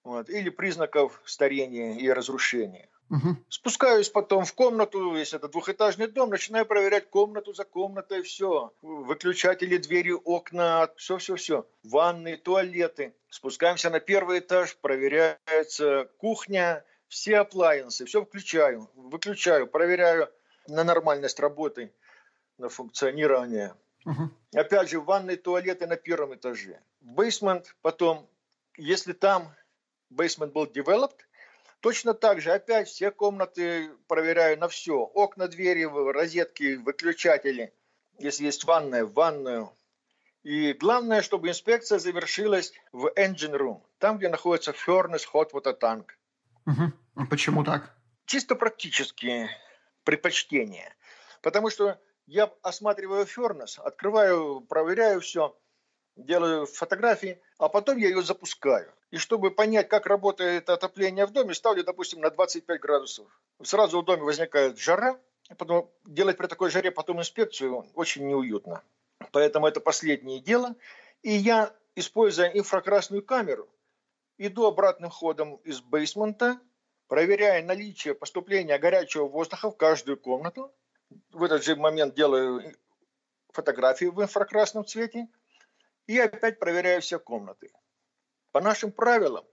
вот, 0.03 0.29
или 0.29 0.49
признаков 0.49 1.21
старения 1.25 1.95
и 1.95 2.09
разрушения. 2.09 2.89
Угу. 3.09 3.37
Спускаюсь 3.49 4.09
потом 4.09 4.45
в 4.45 4.53
комнату, 4.53 5.15
если 5.15 5.37
это 5.37 5.47
двухэтажный 5.47 6.07
дом, 6.07 6.31
начинаю 6.31 6.65
проверять 6.65 7.09
комнату 7.09 7.53
за 7.53 7.63
комнатой, 7.63 8.23
все. 8.23 8.73
Выключатели, 8.81 9.77
двери, 9.77 10.11
окна, 10.11 10.89
все-все-все. 10.97 11.67
Ванны, 11.83 12.37
туалеты. 12.37 13.13
Спускаемся 13.29 13.89
на 13.89 13.99
первый 13.99 14.39
этаж, 14.39 14.75
проверяется 14.77 16.09
кухня, 16.17 16.83
все 17.07 17.37
аплайенсы, 17.37 18.05
все 18.05 18.23
включаю, 18.23 18.89
выключаю, 18.95 19.67
проверяю 19.67 20.29
на 20.67 20.83
нормальность 20.83 21.39
работы, 21.39 21.93
на 22.57 22.69
функционирование. 22.69 23.75
Угу. 24.05 24.29
Опять 24.55 24.89
же, 24.89 24.99
ванны, 24.99 25.35
туалеты 25.35 25.85
на 25.85 25.95
первом 25.95 26.35
этаже. 26.35 26.79
Бейсмент 27.01 27.75
потом, 27.81 28.27
если 28.77 29.13
там 29.13 29.53
бейсмент 30.09 30.53
был 30.53 30.65
developed, 30.65 31.19
Точно 31.85 32.15
так 32.15 32.41
же 32.41 32.51
опять 32.51 32.87
все 32.87 33.11
комнаты 33.11 33.91
проверяю 34.07 34.57
на 34.57 34.67
все. 34.67 34.95
Окна, 34.95 35.47
двери, 35.47 35.83
розетки, 35.83 36.77
выключатели. 36.77 37.75
Если 38.17 38.45
есть 38.45 38.63
ванная, 38.63 39.05
в 39.05 39.13
ванную. 39.13 39.71
И 40.41 40.73
главное, 40.73 41.21
чтобы 41.21 41.47
инспекция 41.47 41.99
завершилась 41.99 42.73
в 42.91 43.11
engine 43.15 43.55
room, 43.55 43.83
там, 43.99 44.17
где 44.17 44.29
находится 44.29 44.71
furnace 44.71 45.25
hot 45.31 45.51
water 45.51 45.79
tank. 45.79 46.05
Угу. 46.65 47.27
Почему 47.29 47.63
так? 47.63 47.95
Чисто 48.25 48.55
практические 48.55 49.51
предпочтения. 50.05 50.95
Потому 51.43 51.69
что 51.69 52.01
я 52.25 52.51
осматриваю 52.63 53.27
furnace, 53.27 53.79
открываю, 53.79 54.61
проверяю 54.61 55.21
все, 55.21 55.55
делаю 56.15 56.65
фотографии, 56.65 57.39
а 57.59 57.69
потом 57.69 57.97
я 57.97 58.07
ее 58.07 58.23
запускаю. 58.23 58.91
И 59.15 59.17
чтобы 59.17 59.49
понять, 59.49 59.87
как 59.87 60.07
работает 60.07 60.69
отопление 60.69 61.25
в 61.25 61.31
доме, 61.31 61.53
ставлю, 61.53 61.85
допустим, 61.85 62.19
на 62.19 62.31
25 62.31 62.81
градусов. 62.81 63.25
Сразу 63.63 64.01
в 64.01 64.03
доме 64.03 64.23
возникает 64.23 64.77
жара, 64.77 65.17
потом 65.57 65.89
делать 66.03 66.35
при 66.35 66.47
такой 66.47 66.69
жаре 66.69 66.91
потом 66.91 67.21
инспекцию 67.21 67.85
очень 67.93 68.27
неуютно. 68.27 68.83
Поэтому 69.31 69.67
это 69.67 69.79
последнее 69.79 70.41
дело. 70.41 70.75
И 71.21 71.31
я, 71.31 71.73
используя 71.95 72.49
инфракрасную 72.49 73.23
камеру, 73.23 73.69
иду 74.37 74.65
обратным 74.65 75.09
ходом 75.09 75.61
из 75.63 75.79
бейсмента, 75.79 76.59
проверяя 77.07 77.63
наличие 77.63 78.15
поступления 78.15 78.77
горячего 78.77 79.29
воздуха 79.29 79.71
в 79.71 79.77
каждую 79.77 80.17
комнату. 80.17 80.73
В 81.31 81.41
этот 81.41 81.63
же 81.63 81.77
момент 81.77 82.15
делаю 82.15 82.75
фотографии 83.53 84.07
в 84.07 84.21
инфракрасном 84.21 84.83
цвете 84.85 85.29
и 86.05 86.19
опять 86.19 86.59
проверяю 86.59 87.01
все 87.01 87.17
комнаты. 87.17 87.71
По 88.55 88.61
нашим 88.61 88.93
правилам, 88.93 89.43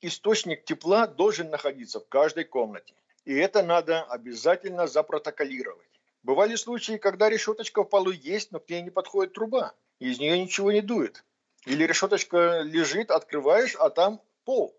источник 0.00 0.64
тепла 0.64 1.06
должен 1.06 1.50
находиться 1.50 2.00
в 2.00 2.08
каждой 2.08 2.42
комнате. 2.42 2.94
И 3.24 3.32
это 3.32 3.62
надо 3.62 4.02
обязательно 4.02 4.88
запротоколировать. 4.88 5.86
Бывали 6.24 6.56
случаи, 6.56 6.96
когда 6.96 7.30
решеточка 7.30 7.84
в 7.84 7.88
полу 7.88 8.10
есть, 8.10 8.50
но 8.50 8.58
к 8.58 8.68
ней 8.68 8.82
не 8.82 8.90
подходит 8.90 9.34
труба. 9.34 9.72
И 10.00 10.10
из 10.10 10.18
нее 10.18 10.36
ничего 10.36 10.72
не 10.72 10.80
дует. 10.80 11.22
Или 11.64 11.84
решеточка 11.84 12.62
лежит, 12.62 13.12
открываешь, 13.12 13.76
а 13.76 13.88
там 13.88 14.20
пол. 14.44 14.76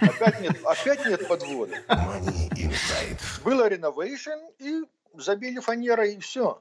Опять 0.00 0.40
нет, 0.40 0.56
опять 0.64 1.06
нет 1.06 1.28
подвода. 1.28 1.76
Было 3.44 3.68
реновейшн 3.68 4.40
и 4.58 4.82
забили 5.14 5.60
фанерой 5.60 6.14
и 6.14 6.18
все. 6.18 6.60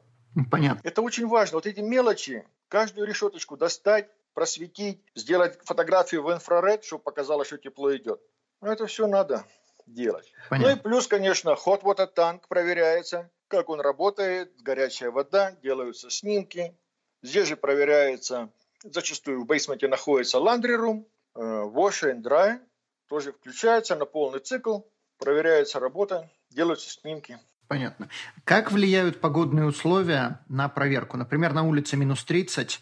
Понятно. 0.51 0.88
Это 0.88 1.01
очень 1.01 1.25
важно. 1.25 1.58
Вот 1.58 1.66
эти 1.66 1.80
мелочи, 1.80 2.46
каждую 2.68 3.08
решеточку 3.08 3.58
достать, 3.58 4.08
просветить, 4.34 5.02
сделать 5.16 5.60
фотографию 5.64 6.24
в 6.24 6.32
инфраред, 6.32 6.84
чтобы 6.84 7.04
показалось, 7.04 7.48
что 7.48 7.58
тепло 7.58 7.96
идет. 7.96 8.22
Но 8.62 8.68
ну, 8.68 8.74
это 8.74 8.86
все 8.88 9.08
надо 9.08 9.46
делать. 9.86 10.32
Понятно. 10.50 10.72
Ну 10.72 10.78
и 10.78 10.80
плюс, 10.80 11.08
конечно, 11.08 11.56
ход 11.56 11.84
water 11.84 12.08
танк 12.08 12.48
проверяется, 12.48 13.30
как 13.48 13.70
он 13.70 13.82
работает, 13.82 14.54
горячая 14.62 15.12
вода, 15.12 15.52
делаются 15.64 16.10
снимки. 16.10 16.78
Здесь 17.22 17.48
же 17.48 17.58
проверяется, 17.58 18.50
зачастую 18.84 19.42
в 19.42 19.46
бейсменте 19.46 19.88
находится 19.88 20.38
laundry 20.38 20.78
room, 20.78 21.06
э, 21.36 21.40
wash 21.40 22.04
and 22.04 22.22
dry, 22.22 22.60
тоже 23.08 23.34
включается 23.34 23.96
на 23.96 24.06
полный 24.06 24.40
цикл, 24.40 24.82
проверяется 25.18 25.80
работа, 25.80 26.30
делаются 26.50 26.90
снимки. 26.90 27.40
Понятно. 27.68 28.10
Как 28.44 28.72
влияют 28.72 29.22
погодные 29.22 29.66
условия 29.66 30.40
на 30.50 30.68
проверку? 30.68 31.18
Например, 31.18 31.54
на 31.54 31.64
улице 31.64 31.96
минус 31.96 32.24
30, 32.26 32.80
а 32.80 32.82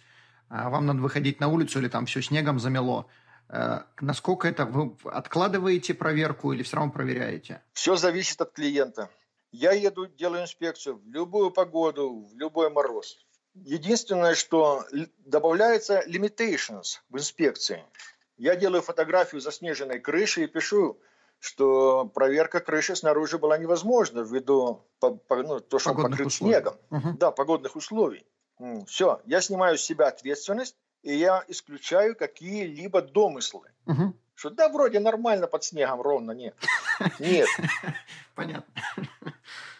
вам 0.49 0.85
надо 0.85 0.99
выходить 1.01 1.39
на 1.39 1.47
улицу 1.47 1.79
или 1.79 1.87
там 1.87 2.05
все 2.05 2.21
снегом 2.21 2.59
замело. 2.59 3.07
Э, 3.49 3.81
насколько 4.01 4.47
это 4.47 4.65
вы 4.65 4.95
откладываете 5.05 5.93
проверку 5.93 6.53
или 6.53 6.63
все 6.63 6.77
равно 6.77 6.91
проверяете? 6.91 7.61
Все 7.73 7.95
зависит 7.95 8.41
от 8.41 8.53
клиента. 8.53 9.09
Я 9.51 9.71
еду, 9.71 10.07
делаю 10.07 10.43
инспекцию 10.43 10.97
в 10.97 11.07
любую 11.07 11.51
погоду, 11.51 12.27
в 12.31 12.37
любой 12.37 12.69
мороз. 12.69 13.17
Единственное, 13.55 14.35
что 14.35 14.85
добавляется 15.17 16.03
limitations 16.07 16.99
в 17.09 17.17
инспекции. 17.17 17.83
Я 18.37 18.55
делаю 18.55 18.81
фотографию 18.81 19.41
заснеженной 19.41 19.99
крыши 19.99 20.43
и 20.43 20.47
пишу, 20.47 20.99
что 21.39 22.05
проверка 22.05 22.59
крыши 22.59 22.95
снаружи 22.95 23.37
была 23.37 23.57
невозможна 23.57 24.19
ввиду 24.19 24.85
ну, 25.01 25.59
то, 25.59 25.79
что 25.79 25.95
покрыт 25.95 26.27
условий. 26.27 26.53
снегом. 26.53 26.75
Угу. 26.91 27.17
Да, 27.17 27.31
погодных 27.31 27.75
условий. 27.75 28.25
Все, 28.87 29.21
я 29.25 29.41
снимаю 29.41 29.77
с 29.77 29.81
себя 29.81 30.07
ответственность, 30.07 30.75
и 31.03 31.15
я 31.15 31.43
исключаю 31.47 32.15
какие-либо 32.15 33.01
домыслы. 33.01 33.69
Угу. 33.85 34.13
что 34.35 34.49
да, 34.51 34.69
вроде 34.69 34.99
нормально 34.99 35.47
под 35.47 35.63
снегом, 35.63 36.01
ровно, 36.01 36.31
нет. 36.31 36.55
Нет. 37.19 37.47
Понятно. 38.35 38.73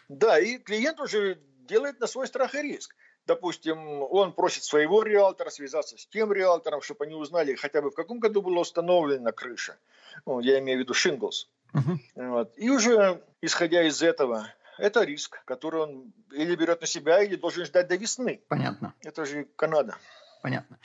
Да, 0.08 0.40
и 0.40 0.58
клиент 0.58 1.00
уже 1.00 1.38
делает 1.68 2.00
на 2.00 2.08
свой 2.08 2.28
страх 2.28 2.56
и 2.56 2.62
риск. 2.62 2.96
Допустим, 3.28 4.02
он 4.02 4.34
просит 4.34 4.64
своего 4.64 5.04
риэлтора 5.04 5.52
связаться 5.52 5.98
с 5.98 6.08
тем 6.08 6.34
риэлтором, 6.34 6.82
чтобы 6.82 7.06
они 7.06 7.14
узнали, 7.14 7.54
хотя 7.54 7.82
бы 7.82 7.92
в 7.92 7.94
каком 7.94 8.20
году 8.20 8.42
была 8.42 8.62
установлена 8.62 9.32
крыша. 9.32 9.78
Ну, 10.26 10.40
я 10.40 10.58
имею 10.60 10.80
в 10.80 10.82
виду 10.82 10.94
shingles. 10.94 11.46
Uh-huh. 11.74 12.00
Вот. 12.16 12.54
И 12.58 12.70
уже, 12.72 13.22
исходя 13.42 13.84
из 13.84 14.02
этого, 14.02 14.48
это 14.80 15.04
риск, 15.04 15.44
который 15.46 15.82
он 15.82 16.14
или 16.32 16.56
берет 16.56 16.82
на 16.82 16.88
себя, 16.88 17.22
или 17.22 17.36
должен 17.36 17.66
ждать 17.66 17.88
до 17.88 17.96
весны. 17.96 18.42
Понятно. 18.48 18.94
Это 19.02 19.26
же 19.26 19.46
Канада. 19.56 19.98
Понятно. 20.42 20.80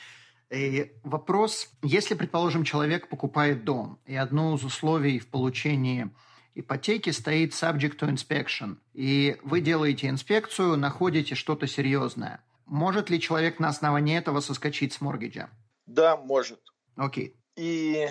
И 0.51 0.93
вопрос, 1.03 1.71
если, 1.83 2.15
предположим, 2.15 2.65
человек 2.65 3.09
покупает 3.09 3.65
дом, 3.65 3.99
и 4.05 4.15
одно 4.15 4.55
из 4.55 4.65
условий 4.65 5.19
в 5.19 5.29
получении 5.29 6.11
ипотеки 6.55 7.11
стоит 7.11 7.53
subject 7.53 7.99
to 7.99 8.09
inspection, 8.09 8.77
и 8.93 9.37
вы 9.43 9.61
делаете 9.61 10.09
инспекцию, 10.09 10.77
находите 10.77 11.35
что-то 11.35 11.67
серьезное. 11.67 12.45
Может 12.67 13.11
ли 13.11 13.21
человек 13.21 13.59
на 13.59 13.69
основании 13.69 14.17
этого 14.17 14.41
соскочить 14.41 14.93
с 14.93 15.01
моргиджа? 15.01 15.51
Да, 15.87 16.17
может. 16.17 16.61
Окей. 16.97 17.37
И 17.57 18.09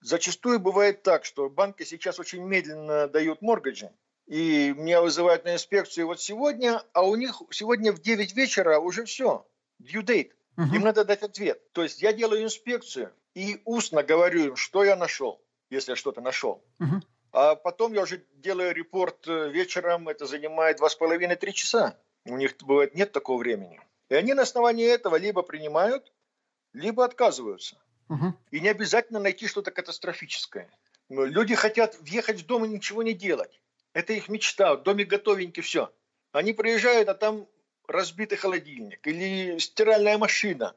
зачастую 0.00 0.60
бывает 0.60 1.02
так, 1.02 1.24
что 1.24 1.48
банки 1.48 1.82
сейчас 1.84 2.18
очень 2.20 2.42
медленно 2.44 3.08
дают 3.08 3.42
моргиджи, 3.42 3.90
и 4.28 4.74
меня 4.76 5.00
вызывают 5.00 5.44
на 5.44 5.54
инспекцию 5.54 6.06
вот 6.06 6.20
сегодня, 6.20 6.82
а 6.92 7.02
у 7.02 7.16
них 7.16 7.42
сегодня 7.50 7.92
в 7.92 8.00
9 8.00 8.34
вечера 8.34 8.78
уже 8.78 9.04
все, 9.04 9.46
due 9.82 10.02
date. 10.02 10.32
Угу. 10.58 10.74
Им 10.74 10.82
надо 10.82 11.04
дать 11.04 11.22
ответ. 11.22 11.72
То 11.72 11.82
есть 11.82 12.02
я 12.02 12.12
делаю 12.12 12.42
инспекцию 12.42 13.12
и 13.34 13.62
устно 13.64 14.02
говорю 14.02 14.48
им, 14.48 14.56
что 14.56 14.84
я 14.84 14.96
нашел, 14.96 15.40
если 15.70 15.92
я 15.92 15.96
что-то 15.96 16.20
нашел. 16.20 16.62
Угу. 16.78 17.00
А 17.32 17.54
потом 17.54 17.94
я 17.94 18.02
уже 18.02 18.22
делаю 18.34 18.74
репорт 18.74 19.26
э, 19.28 19.48
вечером, 19.48 20.08
это 20.08 20.26
занимает 20.26 20.76
два 20.76 20.90
с 20.90 20.94
половиной-три 20.94 21.54
часа. 21.54 21.96
У 22.26 22.36
них 22.36 22.54
бывает 22.60 22.94
нет 22.94 23.12
такого 23.12 23.38
времени. 23.38 23.80
И 24.10 24.14
они 24.14 24.34
на 24.34 24.42
основании 24.42 24.86
этого 24.86 25.16
либо 25.16 25.42
принимают, 25.42 26.12
либо 26.74 27.04
отказываются. 27.04 27.78
Угу. 28.10 28.34
И 28.50 28.60
не 28.60 28.68
обязательно 28.68 29.20
найти 29.20 29.46
что-то 29.46 29.70
катастрофическое. 29.70 30.70
Люди 31.08 31.54
хотят 31.54 31.98
въехать 32.00 32.42
в 32.42 32.46
дом 32.46 32.66
и 32.66 32.68
ничего 32.68 33.02
не 33.02 33.14
делать. 33.14 33.60
Это 33.98 34.12
их 34.12 34.28
мечта. 34.28 34.76
Доме 34.76 35.04
готовенький, 35.04 35.60
все. 35.60 35.92
Они 36.30 36.52
приезжают, 36.52 37.08
а 37.08 37.14
там 37.14 37.48
разбитый 37.88 38.38
холодильник 38.38 39.04
или 39.04 39.58
стиральная 39.58 40.16
машина 40.18 40.76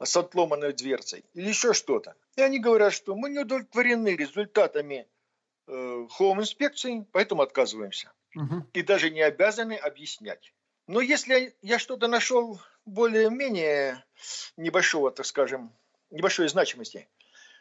с 0.00 0.16
отломанной 0.16 0.72
дверцей 0.72 1.24
или 1.34 1.48
еще 1.48 1.74
что-то. 1.74 2.14
И 2.36 2.42
они 2.42 2.60
говорят, 2.60 2.92
что 2.92 3.16
мы 3.16 3.30
не 3.30 3.40
удовлетворены 3.40 4.14
результатами 4.14 5.08
э, 5.66 6.06
хоум-инспекции, 6.10 7.04
поэтому 7.10 7.42
отказываемся. 7.42 8.12
Угу. 8.36 8.68
И 8.74 8.82
даже 8.82 9.10
не 9.10 9.22
обязаны 9.22 9.74
объяснять. 9.74 10.54
Но 10.86 11.00
если 11.00 11.56
я 11.62 11.80
что-то 11.80 12.06
нашел 12.06 12.60
более-менее 12.86 14.04
небольшого, 14.56 15.10
так 15.10 15.26
скажем, 15.26 15.72
небольшой 16.10 16.48
значимости, 16.48 17.08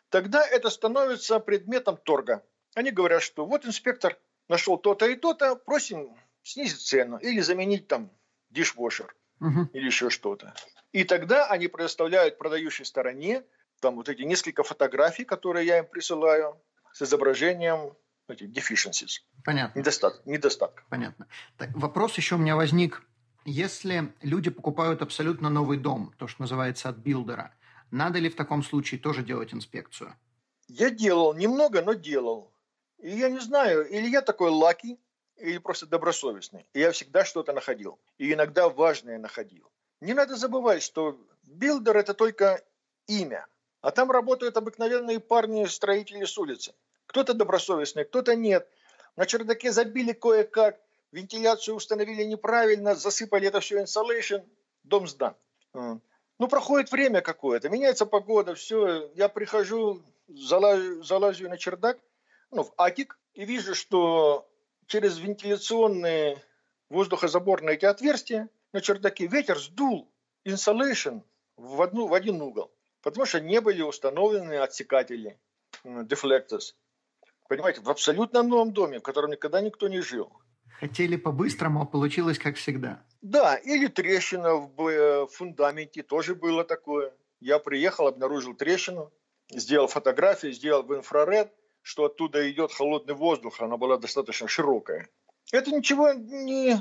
тогда 0.10 0.48
это 0.48 0.70
становится 0.70 1.40
предметом 1.40 1.98
торга. 1.98 2.44
Они 2.76 2.92
говорят, 2.92 3.24
что 3.24 3.48
вот 3.48 3.66
инспектор 3.66 4.16
нашел 4.50 4.78
то-то 4.78 5.06
и 5.06 5.16
то-то, 5.16 5.56
просим 5.56 6.16
снизить 6.44 6.82
цену 6.82 7.18
или 7.18 7.40
заменить 7.40 7.88
там 7.88 8.12
dishwasher 8.50 9.16
угу. 9.40 9.70
или 9.74 9.86
еще 9.86 10.10
что-то. 10.10 10.54
И 10.92 11.04
тогда 11.04 11.48
они 11.48 11.68
предоставляют 11.68 12.38
продающей 12.38 12.84
стороне 12.84 13.44
там 13.80 13.96
вот 13.96 14.10
эти 14.10 14.24
несколько 14.24 14.64
фотографий, 14.64 15.24
которые 15.24 15.66
я 15.66 15.80
им 15.80 15.86
присылаю 15.86 16.62
с 16.92 17.02
изображением 17.02 17.94
этих 18.28 18.50
deficiencies. 18.50 19.22
Понятно. 19.46 19.80
Недостат, 19.80 20.26
недостатков. 20.26 20.86
Понятно. 20.90 21.28
Так, 21.58 21.70
вопрос 21.76 22.18
еще 22.18 22.36
у 22.36 22.40
меня 22.40 22.56
возник. 22.56 23.04
Если 23.46 24.14
люди 24.22 24.50
покупают 24.50 25.02
абсолютно 25.02 25.50
новый 25.50 25.78
дом, 25.78 26.14
то, 26.18 26.28
что 26.28 26.42
называется 26.42 26.90
от 26.90 26.98
builder 26.98 27.43
а, 27.43 27.56
надо 27.90 28.20
ли 28.20 28.30
в 28.30 28.36
таком 28.36 28.64
случае 28.64 29.00
тоже 29.00 29.24
делать 29.24 29.54
инспекцию? 29.54 30.14
Я 30.68 30.90
делал 30.90 31.34
немного, 31.34 31.82
но 31.82 31.94
делал. 31.94 32.54
И 33.00 33.12
я 33.12 33.30
не 33.30 33.40
знаю, 33.40 33.88
или 33.88 34.08
я 34.08 34.22
такой 34.22 34.50
lucky, 34.50 35.00
или 35.38 35.58
просто 35.58 35.86
добросовестный. 35.86 36.66
И 36.74 36.80
я 36.80 36.92
всегда 36.92 37.24
что-то 37.26 37.54
находил. 37.54 38.00
И 38.18 38.34
иногда 38.34 38.70
важное 38.70 39.18
находил. 39.18 39.72
Не 40.02 40.14
надо 40.14 40.36
забывать, 40.36 40.84
что 40.84 41.18
билдер– 41.44 41.98
это 41.98 42.14
только 42.14 42.62
имя. 43.08 43.48
А 43.82 43.92
там 43.92 44.12
работают 44.12 44.58
обыкновенные 44.58 45.20
парни-строители 45.20 46.26
с 46.26 46.38
улицы. 46.38 46.74
Кто-то 47.06 47.34
добросовестный, 47.34 48.06
кто-то 48.06 48.36
нет. 48.36 48.68
На 49.16 49.26
чердаке 49.26 49.72
забили 49.72 50.12
кое-как, 50.12 50.80
вентиляцию 51.12 51.76
установили 51.76 52.24
неправильно, 52.24 52.96
засыпали 52.96 53.48
это 53.48 53.62
все 53.62 53.82
insulation, 53.82 54.42
дом 54.84 55.08
сдан. 55.08 55.36
Ну, 55.74 56.48
проходит 56.48 56.92
время 56.92 57.22
какое-то, 57.22 57.70
меняется 57.70 58.06
погода, 58.06 58.56
все. 58.56 59.12
Я 59.16 59.28
прихожу, 59.28 60.02
залазю, 60.28 61.04
залазю 61.04 61.50
на 61.50 61.58
чердак, 61.58 62.00
ну, 62.52 62.64
в 62.64 62.74
атик, 62.78 63.20
и 63.34 63.46
вижу, 63.46 63.76
что 63.76 64.50
через 64.88 65.18
вентиляционные 65.20 66.42
воздухозаборные 66.90 67.76
эти 67.76 67.86
отверстия 67.86 68.50
на 68.74 68.82
чердаке 68.82 69.28
ветер 69.28 69.58
сдул 69.60 70.12
insulation 70.46 71.22
в, 71.58 71.82
одну, 71.82 72.08
в 72.08 72.14
один 72.14 72.42
угол, 72.42 72.72
потому 73.02 73.26
что 73.26 73.40
не 73.40 73.62
были 73.62 73.82
установлены 73.82 74.54
отсекатели, 74.54 75.40
deflectors. 75.84 76.74
Понимаете, 77.48 77.82
в 77.82 77.90
абсолютно 77.90 78.44
новом 78.44 78.74
доме, 78.74 79.00
в 79.00 79.04
котором 79.04 79.32
никогда 79.32 79.62
никто 79.62 79.88
не 79.88 80.02
жил. 80.02 80.32
Хотели 80.80 81.18
по-быстрому, 81.18 81.82
а 81.82 81.86
получилось 81.86 82.40
как 82.40 82.56
всегда. 82.56 83.04
Да, 83.22 83.56
или 83.56 83.88
трещина 83.88 84.56
в 84.56 85.28
фундаменте, 85.28 86.04
тоже 86.04 86.36
было 86.36 86.64
такое. 86.64 87.14
Я 87.40 87.60
приехал, 87.60 88.08
обнаружил 88.08 88.56
трещину, 88.56 89.12
сделал 89.52 89.88
фотографии, 89.88 90.52
сделал 90.52 90.84
в 90.84 90.96
инфраред, 90.96 91.54
что 91.90 92.06
оттуда 92.06 92.50
идет 92.52 92.72
холодный 92.72 93.16
воздух, 93.16 93.62
она 93.62 93.76
была 93.76 93.98
достаточно 93.98 94.48
широкая. 94.48 95.10
Это 95.52 95.72
ничего, 95.72 96.14
не, 96.14 96.80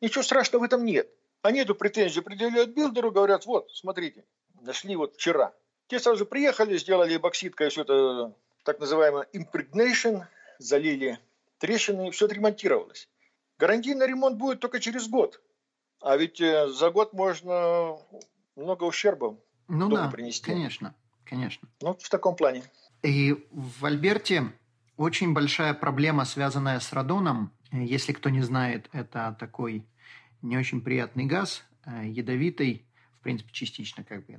ничего 0.00 0.22
страшного 0.22 0.62
в 0.62 0.64
этом 0.64 0.86
нет. 0.86 1.10
Они 1.42 1.60
эту 1.60 1.74
претензию 1.74 2.24
предъявляют 2.24 2.70
билдеру, 2.70 3.10
говорят, 3.10 3.44
вот, 3.44 3.70
смотрите, 3.70 4.24
нашли 4.62 4.96
вот 4.96 5.16
вчера. 5.16 5.52
Те 5.88 6.00
сразу 6.00 6.24
приехали, 6.24 6.78
сделали 6.78 7.18
бокситкой 7.18 7.68
все 7.68 7.82
это 7.82 8.34
так 8.64 8.80
называемое 8.80 9.28
impregnation, 9.34 10.24
залили 10.58 11.18
трещины, 11.58 12.08
и 12.08 12.10
все 12.10 12.24
отремонтировалось. 12.24 13.10
Гарантийный 13.58 14.06
ремонт 14.06 14.38
будет 14.38 14.60
только 14.60 14.80
через 14.80 15.06
год. 15.06 15.42
А 16.00 16.16
ведь 16.16 16.40
э, 16.40 16.68
за 16.68 16.90
год 16.90 17.12
можно 17.12 17.98
много 18.56 18.84
ущерба 18.84 19.36
ну 19.68 19.90
да, 19.90 20.08
принести. 20.08 20.46
конечно, 20.46 20.94
конечно. 21.26 21.68
Ну, 21.82 21.94
в 22.00 22.08
таком 22.08 22.36
плане. 22.36 22.62
И 23.02 23.46
в 23.50 23.84
Альберте 23.84 24.52
очень 24.96 25.32
большая 25.32 25.74
проблема, 25.74 26.24
связанная 26.24 26.80
с 26.80 26.92
радоном. 26.92 27.52
Если 27.72 28.12
кто 28.12 28.30
не 28.30 28.42
знает, 28.42 28.88
это 28.92 29.36
такой 29.38 29.84
не 30.42 30.56
очень 30.56 30.80
приятный 30.80 31.26
газ, 31.26 31.64
э, 31.84 32.08
ядовитый, 32.08 32.86
в 33.20 33.22
принципе, 33.22 33.50
частично, 33.52 34.04
как 34.04 34.24
бы, 34.26 34.38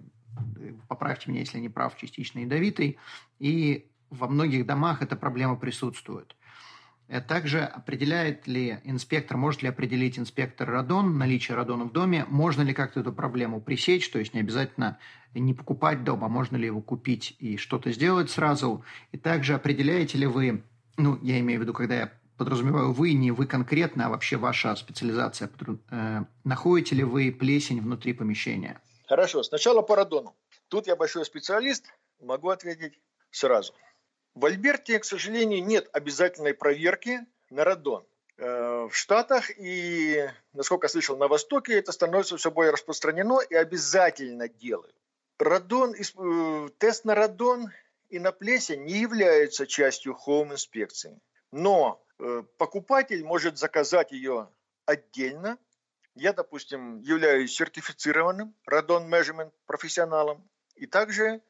поправьте 0.88 1.30
меня, 1.30 1.42
если 1.42 1.60
не 1.60 1.70
прав, 1.70 1.98
частично 1.98 2.40
ядовитый. 2.40 2.98
И 3.40 3.90
во 4.10 4.28
многих 4.28 4.66
домах 4.66 5.02
эта 5.02 5.16
проблема 5.16 5.56
присутствует. 5.56 6.36
Э, 7.08 7.22
также 7.22 7.62
определяет 7.62 8.48
ли 8.48 8.80
инспектор, 8.84 9.38
может 9.38 9.62
ли 9.62 9.70
определить 9.70 10.20
инспектор 10.20 10.70
радон, 10.70 11.18
наличие 11.18 11.56
радона 11.56 11.86
в 11.86 11.92
доме, 11.92 12.26
можно 12.30 12.62
ли 12.62 12.74
как-то 12.74 13.00
эту 13.00 13.14
проблему 13.14 13.62
пресечь, 13.62 14.10
то 14.10 14.20
есть 14.20 14.34
не 14.34 14.42
обязательно 14.42 15.00
не 15.34 15.54
покупать 15.54 16.04
дом, 16.04 16.24
а 16.24 16.30
можно 16.30 16.58
ли 16.58 16.66
его 16.66 16.82
купить 16.82 17.36
и 17.40 17.58
что-то 17.58 17.92
сделать 17.92 18.30
сразу. 18.30 18.84
И 19.12 19.18
также 19.18 19.54
определяете 19.54 20.18
ли 20.18 20.26
вы, 20.26 20.64
ну, 20.98 21.20
я 21.22 21.40
имею 21.40 21.60
в 21.60 21.64
виду, 21.64 21.74
когда 21.74 21.96
я 21.96 22.14
подразумеваю 22.38 22.92
вы, 22.92 23.14
не 23.14 23.32
вы 23.32 23.46
конкретно, 23.48 24.08
а 24.08 24.10
вообще 24.10 24.38
ваша 24.38 24.76
специализация, 24.76 25.50
э, 25.90 26.24
находите 26.44 26.96
ли 26.96 27.04
вы 27.04 27.32
плесень 27.32 27.82
внутри 27.82 28.14
помещения? 28.14 28.82
Хорошо, 29.08 29.44
сначала 29.44 29.82
по 29.82 29.96
радону. 29.96 30.36
Тут 30.68 30.88
я 30.88 30.96
большой 30.96 31.26
специалист, 31.26 31.86
могу 32.20 32.50
ответить 32.50 33.00
сразу. 33.32 33.74
В 34.38 34.46
Альберте, 34.46 35.00
к 35.00 35.04
сожалению, 35.04 35.66
нет 35.66 35.90
обязательной 35.94 36.54
проверки 36.54 37.26
на 37.50 37.64
радон. 37.64 38.06
Э, 38.38 38.88
в 38.88 38.96
Штатах 38.96 39.50
и, 39.58 40.30
насколько 40.54 40.86
я 40.86 40.90
слышал, 40.90 41.18
на 41.18 41.28
Востоке 41.28 41.80
это 41.80 41.92
становится 41.92 42.38
все 42.38 42.52
более 42.52 42.72
распространено 42.72 43.40
и 43.40 43.56
обязательно 43.56 44.48
делают. 44.48 44.96
Радон, 45.40 45.96
э, 45.96 46.70
тест 46.78 47.04
на 47.04 47.16
радон 47.16 47.72
и 48.10 48.20
на 48.20 48.32
плесень 48.32 48.84
не 48.84 49.00
является 49.00 49.66
частью 49.66 50.14
хоум-инспекции. 50.14 51.20
Но 51.52 52.06
э, 52.20 52.44
покупатель 52.60 53.24
может 53.24 53.58
заказать 53.58 54.12
ее 54.12 54.52
отдельно. 54.86 55.58
Я, 56.14 56.32
допустим, 56.32 57.00
являюсь 57.00 57.56
сертифицированным 57.56 58.54
радон 58.68 59.12
measurement 59.12 59.52
профессионалом 59.66 60.48
и 60.76 60.86
также 60.86 61.42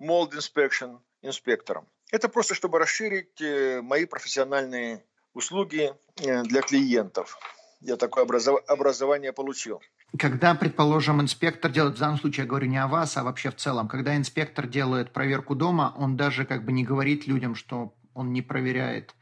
mold 0.00 0.30
inspection 0.30 1.00
инспектором. 1.20 1.86
Это 2.14 2.28
просто, 2.28 2.54
чтобы 2.54 2.78
расширить 2.78 3.40
э, 3.40 3.80
мои 3.82 4.04
профессиональные 4.04 5.02
услуги 5.32 5.92
э, 6.18 6.44
для 6.44 6.62
клиентов. 6.62 7.36
Я 7.80 7.96
такое 7.96 8.22
образование 8.22 9.32
получил. 9.32 9.82
Когда, 10.16 10.54
предположим, 10.54 11.20
инспектор 11.20 11.72
делает, 11.72 11.96
в 11.96 11.98
данном 11.98 12.18
случае 12.18 12.44
я 12.44 12.48
говорю 12.48 12.68
не 12.68 12.80
о 12.80 12.86
вас, 12.86 13.16
а 13.16 13.24
вообще 13.24 13.50
в 13.50 13.56
целом, 13.56 13.88
когда 13.88 14.16
инспектор 14.16 14.68
делает 14.68 15.12
проверку 15.12 15.56
дома, 15.56 15.92
он 15.98 16.16
даже 16.16 16.46
как 16.46 16.64
бы 16.64 16.70
не 16.70 16.84
говорит 16.84 17.26
людям, 17.26 17.56
что 17.56 17.92
он 18.14 18.32
не 18.32 18.42
проверяет 18.42 19.12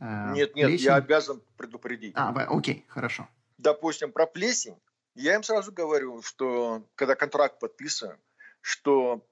э, 0.00 0.32
Нет, 0.34 0.54
нет, 0.54 0.66
плесень? 0.66 0.84
я 0.84 0.96
обязан 0.96 1.40
предупредить. 1.56 2.12
А, 2.16 2.34
окей, 2.50 2.84
хорошо. 2.88 3.26
Допустим, 3.56 4.12
про 4.12 4.26
плесень, 4.26 4.76
я 5.14 5.36
им 5.36 5.42
сразу 5.42 5.72
говорю, 5.72 6.20
что 6.20 6.82
когда 6.96 7.14
контракт 7.14 7.58
подписываем, 7.60 8.18
что 8.60 9.26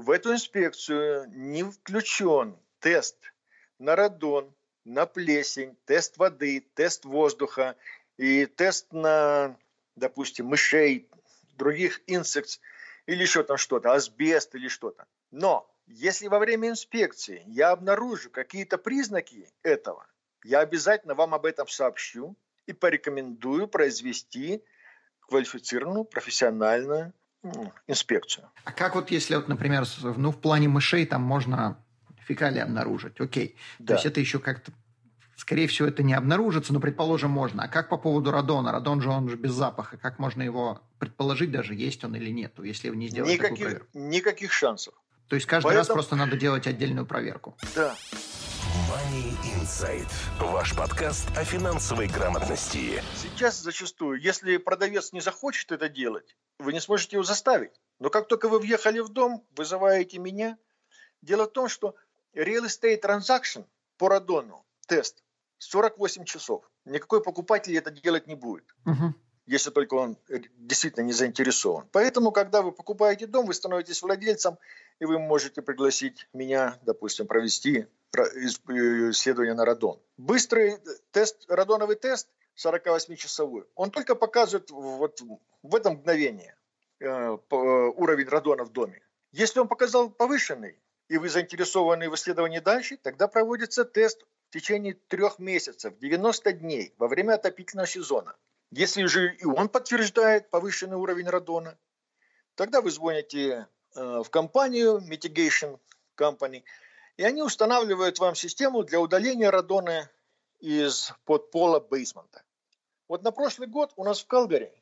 в 0.00 0.10
эту 0.10 0.32
инспекцию 0.32 1.26
не 1.28 1.62
включен 1.62 2.58
тест 2.80 3.16
на 3.78 3.96
радон, 3.96 4.54
на 4.84 5.06
плесень, 5.06 5.76
тест 5.84 6.16
воды, 6.16 6.66
тест 6.74 7.04
воздуха 7.04 7.76
и 8.16 8.46
тест 8.46 8.92
на 8.92 9.56
допустим, 9.96 10.46
мышей, 10.46 11.08
других 11.56 12.02
инсектов 12.06 12.60
или 13.06 13.22
еще 13.22 13.42
там 13.42 13.56
что-то, 13.56 13.92
асбест 13.92 14.54
или 14.54 14.68
что-то. 14.68 15.06
Но 15.30 15.68
если 15.86 16.28
во 16.28 16.38
время 16.38 16.68
инспекции 16.68 17.42
я 17.46 17.70
обнаружу 17.70 18.30
какие-то 18.30 18.78
признаки 18.78 19.50
этого, 19.62 20.06
я 20.44 20.60
обязательно 20.60 21.14
вам 21.14 21.34
об 21.34 21.46
этом 21.46 21.66
сообщу 21.66 22.36
и 22.66 22.72
порекомендую 22.72 23.68
произвести 23.68 24.62
квалифицированную 25.20 26.04
профессиональную 26.04 27.12
инспекцию. 27.86 28.48
А 28.64 28.72
как 28.72 28.94
вот 28.94 29.10
если, 29.10 29.34
вот, 29.36 29.48
например, 29.48 29.84
ну, 30.02 30.30
в 30.30 30.40
плане 30.40 30.68
мышей 30.68 31.06
там 31.06 31.22
можно 31.22 31.78
фекалии 32.26 32.60
обнаружить, 32.60 33.20
окей. 33.20 33.56
Да. 33.78 33.86
То 33.86 33.92
есть 33.94 34.06
это 34.06 34.20
еще 34.20 34.38
как-то 34.38 34.72
Скорее 35.36 35.66
всего, 35.68 35.86
это 35.86 36.02
не 36.02 36.14
обнаружится, 36.14 36.72
но, 36.72 36.80
предположим, 36.80 37.30
можно. 37.30 37.64
А 37.64 37.68
как 37.68 37.90
по 37.90 37.98
поводу 37.98 38.30
радона? 38.30 38.72
Радон 38.72 39.02
же, 39.02 39.10
он 39.10 39.28
же 39.28 39.36
без 39.36 39.52
запаха. 39.52 39.98
Как 39.98 40.18
можно 40.18 40.42
его 40.42 40.80
предположить 40.98 41.50
даже, 41.50 41.74
есть 41.74 42.02
он 42.04 42.16
или 42.16 42.30
нет, 42.30 42.54
если 42.62 42.88
вы 42.88 42.96
не 42.96 43.08
сделаете 43.08 43.34
никаких, 43.34 43.56
такую 43.56 43.70
проверку? 43.70 43.98
Никаких 43.98 44.52
шансов. 44.52 44.94
То 45.28 45.36
есть 45.36 45.46
каждый 45.46 45.66
Поэтому... 45.66 45.80
раз 45.80 45.88
просто 45.88 46.16
надо 46.16 46.38
делать 46.38 46.66
отдельную 46.66 47.04
проверку? 47.04 47.54
Да. 47.74 47.94
Money 48.88 49.36
Insight. 49.60 50.08
Ваш 50.40 50.74
подкаст 50.74 51.28
о 51.36 51.44
финансовой 51.44 52.06
грамотности. 52.06 53.02
Сейчас 53.14 53.60
зачастую, 53.60 54.18
если 54.20 54.56
продавец 54.56 55.12
не 55.12 55.20
захочет 55.20 55.70
это 55.70 55.90
делать, 55.90 56.34
вы 56.58 56.72
не 56.72 56.80
сможете 56.80 57.16
его 57.16 57.24
заставить. 57.24 57.72
Но 57.98 58.10
как 58.10 58.28
только 58.28 58.48
вы 58.48 58.58
въехали 58.58 59.00
в 59.00 59.08
дом, 59.08 59.44
вызываете 59.56 60.18
меня. 60.18 60.58
Дело 61.22 61.44
в 61.44 61.52
том, 61.52 61.68
что 61.68 61.94
real 62.34 62.66
estate 62.66 63.00
transaction 63.00 63.64
по 63.96 64.08
радону 64.08 64.64
тест 64.86 65.22
48 65.58 66.24
часов. 66.24 66.70
Никакой 66.84 67.22
покупатель 67.22 67.76
это 67.76 67.90
делать 67.90 68.26
не 68.26 68.34
будет. 68.34 68.64
Угу. 68.84 69.14
Если 69.46 69.70
только 69.70 69.94
он 69.94 70.18
э, 70.28 70.40
действительно 70.56 71.04
не 71.04 71.12
заинтересован. 71.12 71.88
Поэтому, 71.92 72.32
когда 72.32 72.62
вы 72.62 72.72
покупаете 72.72 73.26
дом, 73.26 73.46
вы 73.46 73.54
становитесь 73.54 74.02
владельцем, 74.02 74.58
и 74.98 75.04
вы 75.04 75.18
можете 75.18 75.62
пригласить 75.62 76.28
меня, 76.32 76.78
допустим, 76.82 77.26
провести 77.26 77.86
э, 78.16 78.20
исследование 78.20 79.54
на 79.54 79.64
радон. 79.64 80.00
Быстрый 80.16 80.78
тест, 81.12 81.44
радоновый 81.48 81.96
тест, 81.96 82.28
48-часовой, 82.56 83.66
он 83.74 83.90
только 83.90 84.14
показывает 84.14 84.70
вот 84.70 85.20
в 85.62 85.74
это 85.74 85.90
мгновение 85.90 86.56
э, 87.00 87.38
уровень 87.50 88.28
радона 88.28 88.64
в 88.64 88.72
доме. 88.72 89.02
Если 89.32 89.60
он 89.60 89.68
показал 89.68 90.10
повышенный, 90.10 90.78
и 91.08 91.18
вы 91.18 91.28
заинтересованы 91.28 92.10
в 92.10 92.14
исследовании 92.14 92.58
дальше, 92.58 92.96
тогда 92.96 93.28
проводится 93.28 93.84
тест 93.84 94.24
в 94.48 94.52
течение 94.52 94.94
трех 94.94 95.38
месяцев, 95.38 95.98
90 95.98 96.52
дней, 96.52 96.94
во 96.98 97.08
время 97.08 97.34
отопительного 97.34 97.86
сезона. 97.86 98.34
Если 98.70 99.04
же 99.04 99.34
и 99.34 99.44
он 99.44 99.68
подтверждает 99.68 100.50
повышенный 100.50 100.96
уровень 100.96 101.28
радона, 101.28 101.78
тогда 102.54 102.80
вы 102.80 102.90
звоните 102.90 103.68
э, 103.94 104.22
в 104.22 104.30
компанию 104.30 104.98
Mitigation 104.98 105.78
Company, 106.16 106.64
и 107.16 107.22
они 107.22 107.42
устанавливают 107.42 108.18
вам 108.18 108.34
систему 108.34 108.82
для 108.82 109.00
удаления 109.00 109.50
радона 109.50 110.10
из 110.58 111.12
подпола 111.24 111.80
бейсмента. 111.80 112.42
Вот 113.08 113.22
на 113.22 113.30
прошлый 113.30 113.68
год 113.68 113.92
у 113.96 114.04
нас 114.04 114.20
в 114.20 114.26
Калгари 114.26 114.72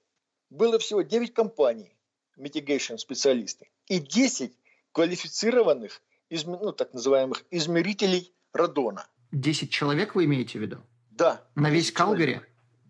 было 0.51 0.79
всего 0.79 1.03
9 1.03 1.35
компаний, 1.35 1.97
mitigation 2.39 2.97
специалисты, 2.99 3.71
и 3.87 3.99
10 3.99 4.57
квалифицированных, 4.93 6.01
ну, 6.31 6.73
так 6.73 6.95
называемых 6.95 7.45
измерителей 7.51 8.33
радона. 8.53 9.07
10 9.33 9.71
человек 9.71 10.15
вы 10.15 10.25
имеете 10.25 10.59
в 10.59 10.63
виду? 10.63 10.79
Да. 11.11 11.43
На 11.55 11.71
весь 11.71 11.93
Калгари? 11.93 12.41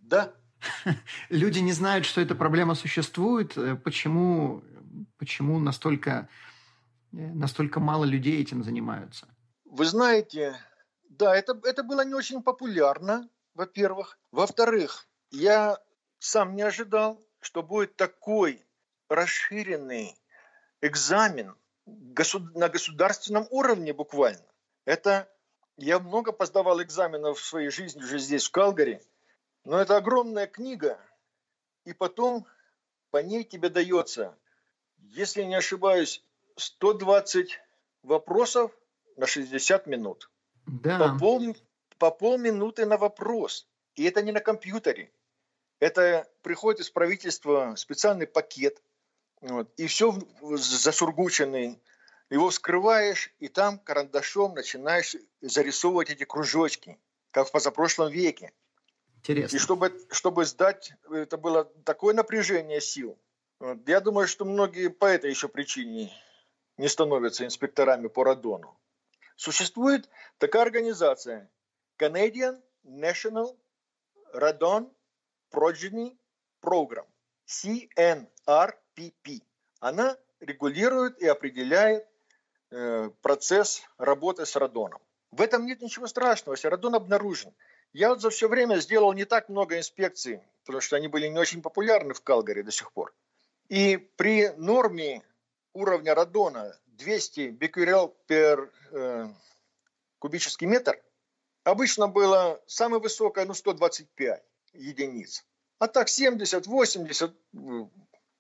Да. 0.03 0.35
Люди 1.31 1.59
не 1.59 1.73
знают, 1.73 2.07
что 2.07 2.21
эта 2.21 2.35
проблема 2.35 2.75
существует. 2.75 3.57
Э, 3.57 3.77
почему, 3.77 4.63
почему 5.19 5.59
настолько, 5.59 6.29
э, 7.13 7.17
настолько 7.17 7.81
мало 7.81 8.05
людей 8.05 8.41
этим 8.41 8.63
занимаются? 8.63 9.29
Вы 9.65 9.85
знаете, 9.87 10.57
да, 11.09 11.35
это, 11.35 11.59
это 11.65 11.83
было 11.83 12.05
не 12.05 12.15
очень 12.15 12.43
популярно, 12.43 13.29
во-первых. 13.55 14.19
Во-вторых, 14.31 15.07
я 15.31 15.79
сам 16.19 16.55
не 16.55 16.63
ожидал, 16.63 17.21
что 17.41 17.63
будет 17.63 17.97
такой 17.97 18.65
расширенный 19.09 20.17
экзамен 20.81 21.57
на 21.87 22.69
государственном 22.69 23.47
уровне 23.51 23.93
буквально. 23.93 24.45
Это 24.85 25.29
я 25.77 25.99
много 25.99 26.33
поздавал 26.33 26.83
экзаменов 26.83 27.39
в 27.39 27.45
своей 27.45 27.71
жизни 27.71 28.03
уже 28.03 28.19
здесь, 28.19 28.47
в 28.47 28.51
Калгари. 28.51 29.03
Но 29.65 29.79
это 29.79 29.97
огромная 29.97 30.47
книга. 30.47 30.99
И 31.85 31.93
потом 31.93 32.47
по 33.11 33.19
ней 33.19 33.45
тебе 33.45 33.69
дается, 33.69 34.37
если 34.99 35.43
не 35.43 35.55
ошибаюсь, 35.55 36.23
120 36.57 37.61
вопросов 38.03 38.73
на 39.17 39.27
60 39.27 39.87
минут. 39.87 40.31
Да. 40.67 40.99
По, 40.99 41.19
пол, 41.19 41.57
по 41.99 42.11
полминуты 42.11 42.87
на 42.87 42.97
вопрос. 42.97 43.69
И 43.95 44.05
это 44.05 44.23
не 44.23 44.33
на 44.33 44.41
компьютере. 44.41 45.11
Это 45.81 46.29
приходит 46.43 46.81
из 46.81 46.91
правительства 46.91 47.75
специальный 47.77 48.27
пакет. 48.27 48.83
Вот, 49.41 49.73
и 49.77 49.87
все 49.87 50.19
засургученный 50.41 51.81
его 52.31 52.49
вскрываешь, 52.49 53.33
и 53.39 53.49
там 53.49 53.79
карандашом 53.79 54.55
начинаешь 54.55 55.17
зарисовывать 55.43 56.11
эти 56.11 56.25
кружочки, 56.25 56.99
как 57.31 57.49
в 57.49 57.53
позапрошлом 57.53 58.11
веке. 58.11 58.53
Интересно. 59.19 59.57
И 59.57 59.59
чтобы, 59.59 60.07
чтобы 60.11 60.45
сдать, 60.45 60.93
это 61.11 61.37
было 61.37 61.65
такое 61.85 62.15
напряжение 62.15 62.81
сил. 62.81 63.19
Я 63.87 64.01
думаю, 64.01 64.27
что 64.27 64.45
многие 64.45 64.89
по 64.89 65.07
этой 65.07 65.31
еще 65.31 65.49
причине 65.49 66.13
не 66.77 66.89
становятся 66.89 67.45
инспекторами 67.45 68.09
по 68.09 68.25
радону. 68.25 68.79
Существует 69.37 70.09
такая 70.39 70.63
организация 70.63 71.51
Canadian 71.99 72.63
National 72.85 73.57
Radon 74.35 74.91
Progeny 75.51 76.17
Program, 76.63 77.07
CNRPP. 77.47 78.27
Она 79.81 80.17
регулирует 80.41 81.21
и 81.21 81.27
определяет 81.27 82.07
Э, 82.77 83.09
процесс 83.23 83.83
работы 83.99 84.45
с 84.45 84.57
радоном. 84.57 85.01
В 85.31 85.41
этом 85.41 85.65
нет 85.65 85.81
ничего 85.81 86.09
страшного, 86.09 86.55
если 86.57 86.67
радон 86.67 86.97
обнаружен. 86.97 87.55
Я 87.93 88.09
вот 88.09 88.21
за 88.21 88.31
все 88.31 88.49
время 88.49 88.81
сделал 88.81 89.13
не 89.13 89.25
так 89.25 89.49
много 89.49 89.79
инспекций, 89.79 90.41
потому 90.65 90.81
что 90.81 90.97
они 90.97 91.07
были 91.07 91.29
не 91.29 91.39
очень 91.39 91.63
популярны 91.63 92.15
в 92.15 92.23
Калгари 92.23 92.63
до 92.63 92.73
сих 92.73 92.91
пор. 92.91 93.15
И 93.69 93.97
при 94.17 94.51
норме 94.57 95.23
уровня 95.73 96.17
радона 96.17 96.77
200 96.87 97.51
беккерел 97.51 98.17
пер 98.27 98.73
э, 98.91 99.29
кубический 100.19 100.67
метр, 100.67 101.01
обычно 101.65 102.07
было 102.07 102.61
самое 102.67 103.03
высокое, 103.03 103.45
ну, 103.47 103.55
125 103.55 104.43
единиц. 104.75 105.45
А 105.79 105.89
так 105.89 106.09
70-80 106.09 107.33
э, 107.55 107.87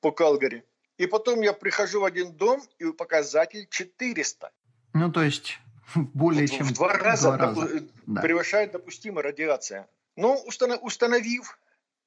по 0.01 0.13
Калгари. 0.13 0.65
И 0.97 1.07
потом 1.07 1.41
я 1.41 1.53
прихожу 1.53 2.01
в 2.01 2.05
один 2.05 2.33
дом, 2.33 2.63
и 2.79 2.93
показатель 2.93 3.67
400. 3.69 4.53
Ну, 4.93 5.11
то 5.11 5.23
есть 5.23 5.59
более 5.95 6.47
чем 6.47 6.67
в 6.67 6.73
два 6.75 6.93
раза, 6.93 7.33
два 7.33 7.37
раза. 7.39 7.61
Допу- 7.61 7.91
да. 8.07 8.21
превышает 8.23 8.73
допустимая 8.73 9.25
радиация. 9.25 9.89
Но 10.17 10.37
установив 10.37 11.59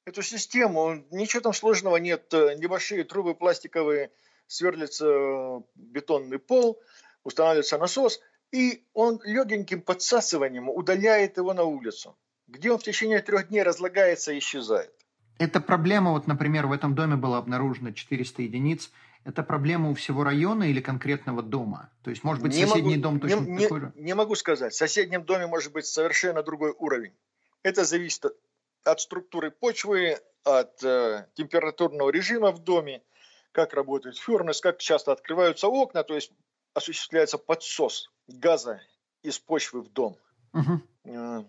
эту 0.05 0.21
систему, 0.21 1.05
ничего 1.11 1.41
там 1.41 1.53
сложного 1.53 1.97
нет. 1.97 2.31
Небольшие 2.31 3.03
трубы 3.03 3.35
пластиковые, 3.35 4.11
сверлится 4.47 5.61
бетонный 5.75 6.39
пол, 6.39 6.81
устанавливается 7.23 7.77
насос, 7.77 8.21
и 8.51 8.83
он 8.93 9.19
легеньким 9.23 9.81
подсасыванием 9.81 10.69
удаляет 10.69 11.37
его 11.37 11.53
на 11.53 11.63
улицу, 11.63 12.17
где 12.47 12.71
он 12.71 12.77
в 12.79 12.83
течение 12.83 13.21
трех 13.21 13.49
дней 13.49 13.63
разлагается 13.63 14.31
и 14.31 14.39
исчезает. 14.39 14.93
Эта 15.39 15.59
проблема, 15.61 16.11
вот, 16.11 16.27
например, 16.27 16.67
в 16.67 16.71
этом 16.71 16.95
доме 16.95 17.15
было 17.15 17.37
обнаружено 17.37 17.91
400 17.91 18.41
единиц. 18.43 18.91
Это 19.23 19.43
проблема 19.43 19.89
у 19.89 19.93
всего 19.93 20.23
района 20.23 20.63
или 20.63 20.81
конкретного 20.81 21.43
дома? 21.43 21.91
То 22.01 22.09
есть, 22.09 22.23
может 22.23 22.41
быть, 22.41 22.55
не 22.55 22.65
соседний 22.65 22.97
могу, 22.97 23.01
дом 23.01 23.19
точно 23.19 23.41
не, 23.41 23.63
такой 23.63 23.79
же? 23.81 23.93
Не 23.95 24.15
могу 24.15 24.35
сказать. 24.35 24.73
В 24.73 24.77
соседнем 24.77 25.23
доме 25.25 25.47
может 25.47 25.73
быть 25.73 25.85
совершенно 25.85 26.41
другой 26.43 26.73
уровень. 26.77 27.13
Это 27.61 27.83
зависит 27.83 28.25
от, 28.25 28.37
от 28.83 29.01
структуры 29.01 29.51
почвы, 29.51 30.17
от 30.43 30.81
э, 30.83 31.25
температурного 31.35 32.09
режима 32.09 32.51
в 32.51 32.59
доме, 32.59 33.03
как 33.51 33.73
работает 33.73 34.17
фернес, 34.17 34.61
как 34.61 34.79
часто 34.79 35.11
открываются 35.11 35.67
окна, 35.67 36.03
то 36.03 36.15
есть 36.15 36.31
осуществляется 36.77 37.39
подсос 37.39 38.11
газа 38.27 38.79
из 39.23 39.39
почвы 39.39 39.81
в 39.81 39.91
дом. 39.91 40.15
Угу. 40.53 40.81
Э, 41.05 41.43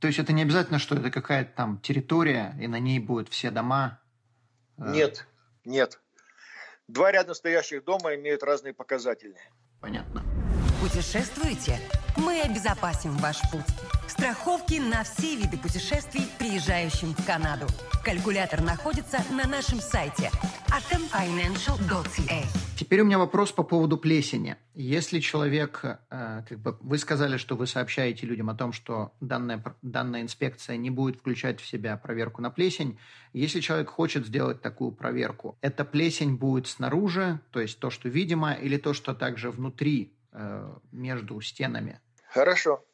то 0.00 0.06
есть 0.08 0.18
это 0.18 0.32
не 0.32 0.42
обязательно, 0.42 0.80
что 0.80 0.96
это 0.96 1.10
какая-то 1.10 1.52
там 1.54 1.80
территория, 1.80 2.56
и 2.60 2.66
на 2.66 2.80
ней 2.80 2.98
будут 2.98 3.28
все 3.28 3.52
дома? 3.52 4.00
Э, 4.78 4.92
нет, 4.92 5.26
нет. 5.64 6.00
Два 6.88 7.12
рядом 7.12 7.36
стоящих 7.36 7.84
дома 7.84 8.16
имеют 8.16 8.42
разные 8.42 8.74
показатели. 8.74 9.36
Понятно. 9.80 10.24
Путешествуете? 10.80 11.78
Мы 12.16 12.40
обезопасим 12.40 13.16
ваш 13.18 13.40
путь. 13.52 13.62
Страховки 14.08 14.80
на 14.80 15.04
все 15.04 15.36
виды 15.36 15.58
путешествий, 15.58 16.28
приезжающим 16.38 17.14
в 17.14 17.24
Канаду. 17.24 17.66
Калькулятор 18.04 18.62
находится 18.62 19.18
на 19.30 19.46
нашем 19.46 19.80
сайте 19.80 20.30
atomfinancial.ca. 20.66 22.71
Теперь 22.82 23.02
у 23.02 23.04
меня 23.04 23.18
вопрос 23.20 23.52
по 23.52 23.62
поводу 23.62 23.96
плесени. 23.96 24.56
Если 24.74 25.20
человек, 25.20 25.84
э, 25.84 26.42
как 26.48 26.58
бы 26.58 26.76
вы 26.80 26.98
сказали, 26.98 27.36
что 27.36 27.54
вы 27.54 27.68
сообщаете 27.68 28.26
людям 28.26 28.50
о 28.50 28.56
том, 28.56 28.72
что 28.72 29.12
данная, 29.20 29.62
данная 29.82 30.22
инспекция 30.22 30.76
не 30.76 30.90
будет 30.90 31.20
включать 31.20 31.60
в 31.60 31.64
себя 31.64 31.96
проверку 31.96 32.42
на 32.42 32.50
плесень, 32.50 32.98
если 33.32 33.60
человек 33.60 33.88
хочет 33.88 34.26
сделать 34.26 34.62
такую 34.62 34.90
проверку, 34.90 35.56
эта 35.60 35.84
плесень 35.84 36.34
будет 36.34 36.66
снаружи, 36.66 37.38
то 37.52 37.60
есть 37.60 37.78
то, 37.78 37.88
что 37.88 38.08
видимо, 38.08 38.52
или 38.52 38.76
то, 38.78 38.94
что 38.94 39.14
также 39.14 39.52
внутри, 39.52 40.16
э, 40.32 40.68
между 40.90 41.40
стенами? 41.40 42.00
Хорошо, 42.30 42.84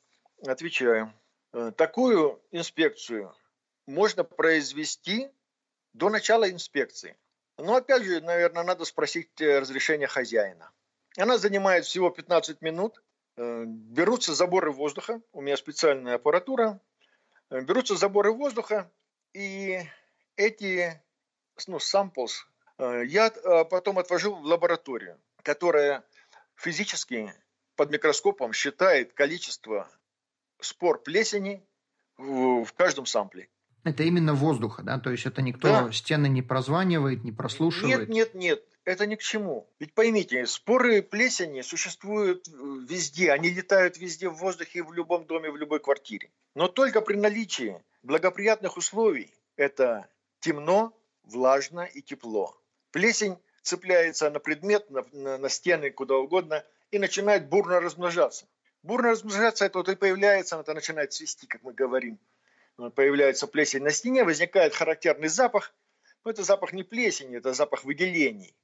отвечаю. 0.47 1.15
Э, 1.55 1.73
такую 1.75 2.39
инспекцию 2.51 3.33
можно 3.87 4.23
произвести 4.23 5.29
до 5.95 6.11
начала 6.11 6.51
инспекции. 6.51 7.17
Но 7.59 7.75
опять 7.75 8.05
же, 8.05 8.21
наверное, 8.21 8.63
надо 8.63 8.85
спросить 8.85 9.41
э, 9.41 9.59
разрешение 9.59 10.07
хозяина. 10.07 10.71
Она 11.17 11.39
занимает 11.39 11.85
всего 11.85 12.09
15 12.09 12.63
минут. 12.63 13.03
Э, 13.37 13.65
берутся 13.67 14.33
заборы 14.33 14.71
воздуха. 14.71 15.21
У 15.33 15.41
меня 15.41 15.57
специальная 15.57 16.15
аппаратура. 16.15 16.81
Э, 17.51 17.61
берутся 17.61 17.97
заборы 17.97 18.33
воздуха. 18.33 18.91
И 19.35 19.83
эти 20.37 21.03
ну, 21.67 21.79
samples 21.79 22.31
я 22.79 23.31
потом 23.65 23.99
отвожу 23.99 24.37
в 24.37 24.45
лабораторию, 24.45 25.21
которая 25.43 26.05
физически 26.55 27.35
под 27.75 27.91
микроскопом 27.91 28.53
считает 28.53 29.15
количество 29.15 29.91
спор 30.61 31.03
плесени 31.03 31.67
в 32.17 32.73
каждом 32.77 33.05
сампле. 33.05 33.49
Это 33.89 34.03
именно 34.03 34.35
воздуха, 34.35 34.83
да? 34.83 34.99
То 34.99 35.11
есть 35.11 35.25
это 35.25 35.41
никто 35.41 35.69
да. 35.69 35.93
стены 35.93 36.27
не 36.29 36.43
прозванивает, 36.43 37.25
не 37.25 37.33
прослушивает? 37.33 38.01
Нет, 38.01 38.09
нет, 38.09 38.35
нет. 38.35 38.65
Это 38.85 39.07
ни 39.07 39.15
к 39.15 39.23
чему. 39.23 39.67
Ведь 39.81 39.95
поймите, 39.95 40.47
споры 40.47 41.01
плесени 41.03 41.63
существуют 41.63 42.47
везде. 42.49 43.33
Они 43.33 43.49
летают 43.49 43.97
везде 43.97 44.29
в 44.29 44.35
воздухе, 44.35 44.83
в 44.83 44.93
любом 44.93 45.25
доме, 45.25 45.51
в 45.51 45.57
любой 45.57 45.81
квартире. 45.81 46.31
Но 46.55 46.69
только 46.69 47.01
при 47.01 47.17
наличии 47.17 47.83
благоприятных 48.03 48.77
условий 48.77 49.35
это 49.57 50.07
темно, 50.41 50.93
влажно 51.25 51.81
и 51.81 52.03
тепло. 52.03 52.55
Плесень 52.91 53.39
цепляется 53.63 54.31
на 54.31 54.39
предмет, 54.39 54.91
на, 54.91 55.07
на, 55.13 55.39
на 55.39 55.49
стены, 55.49 55.91
куда 55.91 56.17
угодно, 56.17 56.63
и 56.91 56.99
начинает 56.99 57.49
бурно 57.49 57.81
размножаться. 57.81 58.47
Бурно 58.83 59.11
размножаться 59.11 59.65
это 59.65 59.79
вот 59.79 59.89
и 59.89 59.97
появляется, 59.97 60.59
это 60.59 60.75
начинает 60.75 61.15
цвести, 61.15 61.47
как 61.47 61.63
мы 61.63 61.73
говорим 61.73 62.19
появляется 62.95 63.47
плесень 63.47 63.83
на 63.83 63.91
стене, 63.91 64.25
возникает 64.25 64.75
характерный 64.75 65.29
запах. 65.29 65.75
Но 66.25 66.31
это 66.31 66.43
запах 66.43 66.73
не 66.73 66.83
плесени, 66.83 67.39
это 67.39 67.53
запах 67.53 67.85
выделений. 67.85 68.55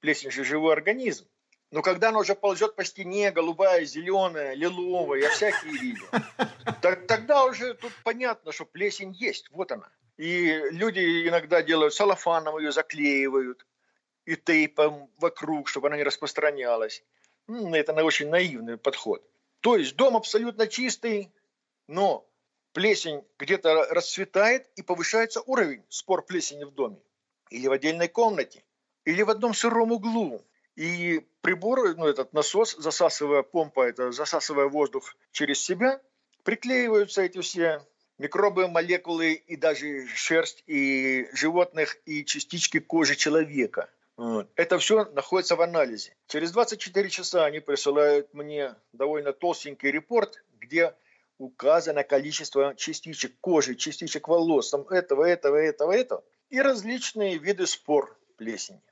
Плесень 0.00 0.30
же 0.30 0.44
живой 0.44 0.72
организм. 0.72 1.26
Но 1.70 1.82
когда 1.82 2.08
она 2.08 2.20
уже 2.20 2.34
ползет 2.34 2.76
по 2.76 2.84
стене, 2.84 3.30
голубая, 3.30 3.84
зеленая, 3.84 4.54
лиловая, 4.54 5.20
я 5.20 5.30
всякие 5.30 5.72
видел, 5.72 6.06
тогда 6.80 7.44
уже 7.44 7.74
тут 7.74 7.92
понятно, 8.04 8.52
что 8.52 8.64
плесень 8.64 9.12
есть, 9.12 9.50
вот 9.50 9.70
она. 9.70 9.90
И 10.16 10.46
люди 10.70 11.28
иногда 11.28 11.62
делают 11.62 11.94
салофаном 11.94 12.58
ее, 12.58 12.72
заклеивают, 12.72 13.66
и 14.24 14.36
тейпом 14.36 15.10
вокруг, 15.18 15.68
чтобы 15.68 15.88
она 15.88 15.96
не 15.96 16.04
распространялась. 16.04 17.04
Это 17.46 17.92
очень 18.04 18.28
наивный 18.28 18.78
подход. 18.78 19.22
То 19.60 19.76
есть 19.76 19.96
дом 19.96 20.16
абсолютно 20.16 20.66
чистый, 20.66 21.32
но 21.86 22.27
плесень 22.78 23.24
где-то 23.40 23.88
расцветает 23.90 24.68
и 24.76 24.82
повышается 24.82 25.40
уровень 25.40 25.82
спор 25.88 26.24
плесени 26.24 26.62
в 26.62 26.70
доме. 26.70 27.00
Или 27.50 27.66
в 27.66 27.72
отдельной 27.72 28.06
комнате, 28.06 28.62
или 29.04 29.22
в 29.22 29.30
одном 29.30 29.52
сыром 29.52 29.90
углу. 29.90 30.46
И 30.76 31.26
прибор, 31.40 31.96
ну, 31.96 32.06
этот 32.06 32.32
насос, 32.32 32.76
засасывая 32.78 33.42
помпа, 33.42 33.80
это 33.88 34.12
засасывая 34.12 34.66
воздух 34.66 35.16
через 35.32 35.60
себя, 35.60 36.00
приклеиваются 36.44 37.22
эти 37.22 37.40
все 37.40 37.84
микробы, 38.16 38.68
молекулы 38.68 39.32
и 39.32 39.56
даже 39.56 40.06
шерсть 40.14 40.62
и 40.68 41.26
животных, 41.32 41.96
и 42.06 42.24
частички 42.24 42.78
кожи 42.78 43.16
человека. 43.16 43.90
Это 44.54 44.78
все 44.78 45.04
находится 45.14 45.56
в 45.56 45.62
анализе. 45.62 46.14
Через 46.28 46.52
24 46.52 47.10
часа 47.10 47.44
они 47.44 47.58
присылают 47.58 48.32
мне 48.34 48.76
довольно 48.92 49.32
толстенький 49.32 49.90
репорт, 49.90 50.44
где 50.60 50.94
указано 51.38 52.02
количество 52.02 52.74
частичек 52.76 53.38
кожи, 53.40 53.76
частичек 53.76 54.28
волос, 54.28 54.70
там 54.70 54.82
этого, 54.82 55.24
этого, 55.24 55.56
этого, 55.56 55.92
этого, 55.92 56.24
и 56.50 56.60
различные 56.60 57.38
виды 57.38 57.66
спор 57.66 58.18
плесени. 58.36 58.82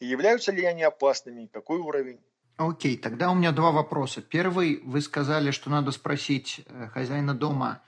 И 0.00 0.06
являются 0.06 0.52
ли 0.52 0.64
они 0.64 0.82
опасными, 0.82 1.46
какой 1.46 1.78
уровень. 1.78 2.20
Окей, 2.56 2.96
тогда 2.96 3.30
у 3.30 3.34
меня 3.34 3.52
два 3.52 3.72
вопроса. 3.72 4.22
Первый, 4.22 4.80
вы 4.84 5.00
сказали, 5.00 5.50
что 5.50 5.70
надо 5.70 5.90
спросить 5.90 6.62
э, 6.66 6.88
хозяина 6.88 7.34
дома, 7.34 7.82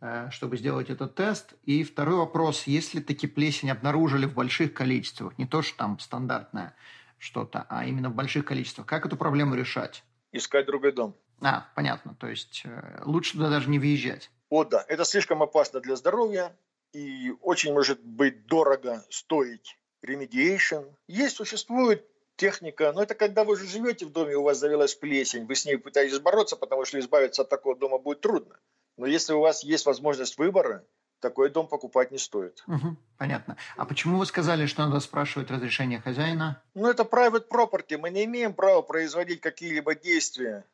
э, 0.00 0.28
чтобы 0.30 0.58
сделать 0.58 0.90
этот 0.90 1.14
тест. 1.14 1.54
И 1.64 1.84
второй 1.84 2.16
вопрос, 2.16 2.66
если 2.66 3.00
таки 3.00 3.26
плесень 3.26 3.70
обнаружили 3.70 4.26
в 4.26 4.34
больших 4.34 4.74
количествах, 4.74 5.38
не 5.38 5.46
то, 5.46 5.62
что 5.62 5.76
там 5.76 5.98
стандартное 5.98 6.74
что-то, 7.18 7.66
а 7.68 7.86
именно 7.86 8.10
в 8.10 8.14
больших 8.14 8.44
количествах, 8.44 8.86
как 8.86 9.06
эту 9.06 9.16
проблему 9.16 9.54
решать? 9.54 10.02
Искать 10.32 10.66
другой 10.66 10.92
дом. 10.92 11.16
А, 11.42 11.68
понятно. 11.74 12.14
То 12.18 12.26
есть 12.26 12.62
э, 12.64 13.02
лучше 13.04 13.32
туда 13.32 13.50
даже 13.50 13.68
не 13.70 13.78
въезжать. 13.78 14.30
О, 14.48 14.64
да. 14.64 14.84
Это 14.88 15.04
слишком 15.04 15.42
опасно 15.42 15.80
для 15.80 15.96
здоровья 15.96 16.54
и 16.92 17.32
очень 17.40 17.72
может 17.72 18.00
быть 18.02 18.46
дорого 18.46 19.04
стоить 19.10 19.78
remediation. 20.04 20.92
Есть, 21.06 21.36
существует 21.36 22.04
техника, 22.36 22.92
но 22.92 23.02
это 23.02 23.14
когда 23.14 23.44
вы 23.44 23.52
уже 23.52 23.66
живете 23.66 24.06
в 24.06 24.12
доме, 24.12 24.34
у 24.34 24.42
вас 24.42 24.58
завелась 24.58 24.94
плесень, 24.94 25.46
вы 25.46 25.54
с 25.54 25.66
ней 25.66 25.76
пытаетесь 25.76 26.18
бороться, 26.20 26.56
потому 26.56 26.84
что 26.86 26.98
избавиться 26.98 27.42
от 27.42 27.50
такого 27.50 27.76
дома 27.76 27.98
будет 27.98 28.22
трудно. 28.22 28.58
Но 28.96 29.06
если 29.06 29.34
у 29.34 29.40
вас 29.40 29.62
есть 29.62 29.86
возможность 29.86 30.38
выбора, 30.38 30.84
такой 31.20 31.50
дом 31.50 31.68
покупать 31.68 32.10
не 32.10 32.18
стоит. 32.18 32.64
Угу, 32.66 32.96
понятно. 33.18 33.56
А 33.76 33.84
почему 33.84 34.18
вы 34.18 34.26
сказали, 34.26 34.66
что 34.66 34.86
надо 34.86 35.00
спрашивать 35.00 35.50
разрешение 35.50 36.00
хозяина? 36.00 36.62
Ну, 36.74 36.88
это 36.88 37.02
private 37.02 37.46
property. 37.48 37.98
Мы 37.98 38.10
не 38.10 38.24
имеем 38.24 38.54
права 38.54 38.82
производить 38.82 39.42
какие-либо 39.42 39.94
действия 39.94 40.64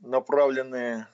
направленные 0.00 1.08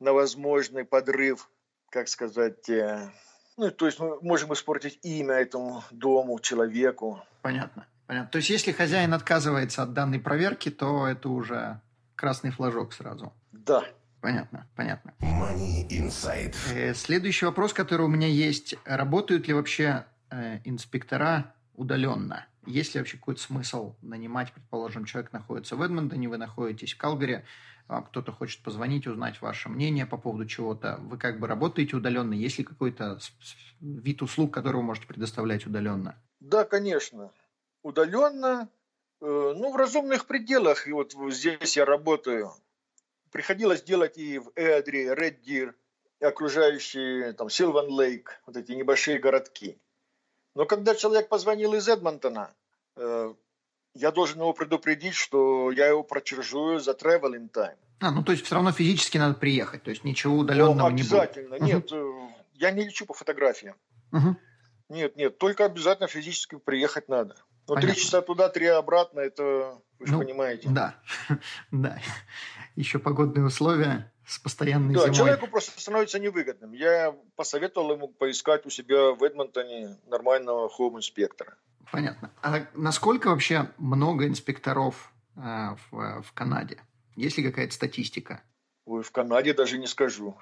на 0.00 0.12
возможный 0.12 0.84
подрыв, 0.84 1.50
как 1.90 2.08
сказать, 2.08 2.68
э, 2.68 3.10
ну, 3.56 3.70
то 3.70 3.86
есть 3.86 3.98
мы 3.98 4.20
можем 4.20 4.52
испортить 4.52 5.00
имя 5.02 5.34
этому 5.34 5.82
дому, 5.90 6.38
человеку. 6.38 7.22
Понятно. 7.42 7.86
Понятно. 8.06 8.30
То 8.30 8.38
есть 8.38 8.48
если 8.48 8.72
хозяин 8.72 9.12
отказывается 9.12 9.82
от 9.82 9.92
данной 9.92 10.18
проверки, 10.18 10.70
то 10.70 11.06
это 11.06 11.28
уже 11.28 11.80
красный 12.14 12.50
флажок 12.50 12.92
сразу. 12.92 13.32
Да. 13.52 13.84
Понятно, 14.20 14.66
понятно. 14.74 15.14
Money 15.20 15.86
Insight. 15.88 16.56
Э, 16.72 16.94
следующий 16.94 17.46
вопрос, 17.46 17.72
который 17.72 18.02
у 18.02 18.08
меня 18.08 18.26
есть. 18.26 18.74
Работают 18.84 19.46
ли 19.46 19.54
вообще 19.54 20.06
э, 20.30 20.60
инспектора 20.64 21.54
удаленно? 21.78 22.46
Есть 22.66 22.94
ли 22.94 23.00
вообще 23.00 23.16
какой-то 23.16 23.40
смысл 23.40 23.94
нанимать, 24.02 24.52
предположим, 24.52 25.04
человек 25.04 25.32
находится 25.32 25.76
в 25.76 25.82
Эдмонтоне, 25.82 26.28
вы 26.28 26.36
находитесь 26.36 26.92
в 26.92 26.98
Калгари, 26.98 27.44
а 27.86 28.02
кто-то 28.02 28.32
хочет 28.32 28.62
позвонить, 28.62 29.06
узнать 29.06 29.40
ваше 29.40 29.70
мнение 29.70 30.04
по 30.04 30.18
поводу 30.18 30.44
чего-то. 30.44 30.98
Вы 31.00 31.16
как 31.16 31.40
бы 31.40 31.46
работаете 31.46 31.96
удаленно? 31.96 32.34
Есть 32.34 32.58
ли 32.58 32.64
какой-то 32.64 33.18
вид 33.80 34.20
услуг, 34.20 34.52
который 34.52 34.76
вы 34.76 34.82
можете 34.82 35.06
предоставлять 35.06 35.66
удаленно? 35.66 36.20
Да, 36.40 36.64
конечно. 36.64 37.32
Удаленно, 37.82 38.68
э, 39.22 39.24
ну, 39.56 39.72
в 39.72 39.76
разумных 39.76 40.26
пределах. 40.26 40.86
И 40.86 40.92
вот 40.92 41.14
здесь 41.30 41.76
я 41.78 41.86
работаю. 41.86 42.50
Приходилось 43.30 43.82
делать 43.82 44.18
и 44.18 44.38
в 44.38 44.50
Эдри, 44.54 45.14
Ред 45.14 45.40
Дир, 45.40 45.74
и 46.20 46.24
окружающие 46.24 47.32
там 47.32 47.48
Силван 47.48 47.88
Лейк, 47.88 48.42
вот 48.46 48.56
эти 48.56 48.72
небольшие 48.72 49.18
городки. 49.18 49.78
Но 50.58 50.66
когда 50.66 50.96
человек 50.96 51.28
позвонил 51.28 51.74
из 51.74 51.88
Эдмонтона, 51.88 52.50
э, 52.96 53.32
я 53.94 54.10
должен 54.10 54.40
его 54.40 54.52
предупредить, 54.52 55.14
что 55.14 55.70
я 55.70 55.86
его 55.86 56.02
прочержую 56.02 56.80
за 56.80 56.94
traveling 56.94 57.48
time. 57.48 57.76
А, 58.00 58.10
ну 58.10 58.24
то 58.24 58.32
есть 58.32 58.44
все 58.44 58.56
равно 58.56 58.72
физически 58.72 59.18
надо 59.18 59.34
приехать, 59.34 59.84
то 59.84 59.90
есть 59.90 60.02
ничего 60.02 60.36
удаленного 60.36 60.88
ну, 60.88 60.96
не 60.96 61.02
будет. 61.04 61.12
Обязательно. 61.12 61.54
Нет, 61.60 61.92
угу. 61.92 62.32
я 62.54 62.72
не 62.72 62.82
лечу 62.82 63.06
по 63.06 63.14
фотографиям. 63.14 63.76
Угу. 64.10 64.36
Нет, 64.88 65.16
нет, 65.16 65.38
только 65.38 65.64
обязательно 65.64 66.08
физически 66.08 66.56
приехать 66.56 67.08
надо. 67.08 67.36
Ну, 67.68 67.76
три 67.76 67.94
часа 67.94 68.20
туда, 68.20 68.48
три 68.48 68.66
обратно, 68.66 69.20
это 69.20 69.80
вы 70.00 70.06
же 70.06 70.12
ну, 70.14 70.18
понимаете. 70.18 70.70
Да, 70.70 70.96
да. 71.70 72.00
Еще 72.74 72.98
погодные 72.98 73.46
условия 73.46 74.10
с 74.28 74.38
постоянной 74.38 74.94
да, 74.94 75.04
зимой. 75.04 75.14
человеку 75.14 75.46
просто 75.46 75.80
становится 75.80 76.18
невыгодным. 76.18 76.72
Я 76.72 77.16
посоветовал 77.34 77.92
ему 77.92 78.08
поискать 78.08 78.66
у 78.66 78.70
себя 78.70 79.12
в 79.12 79.24
Эдмонтоне 79.24 79.96
нормального 80.06 80.68
хоум-инспектора. 80.68 81.56
Понятно. 81.90 82.30
А 82.42 82.66
насколько 82.74 83.28
вообще 83.28 83.70
много 83.78 84.26
инспекторов 84.26 85.12
э, 85.36 85.40
в, 85.90 86.22
в 86.22 86.32
Канаде? 86.34 86.82
Есть 87.16 87.38
ли 87.38 87.44
какая-то 87.44 87.72
статистика? 87.72 88.42
Ой, 88.84 89.02
в 89.02 89.10
Канаде 89.10 89.54
даже 89.54 89.78
не 89.78 89.86
скажу. 89.86 90.36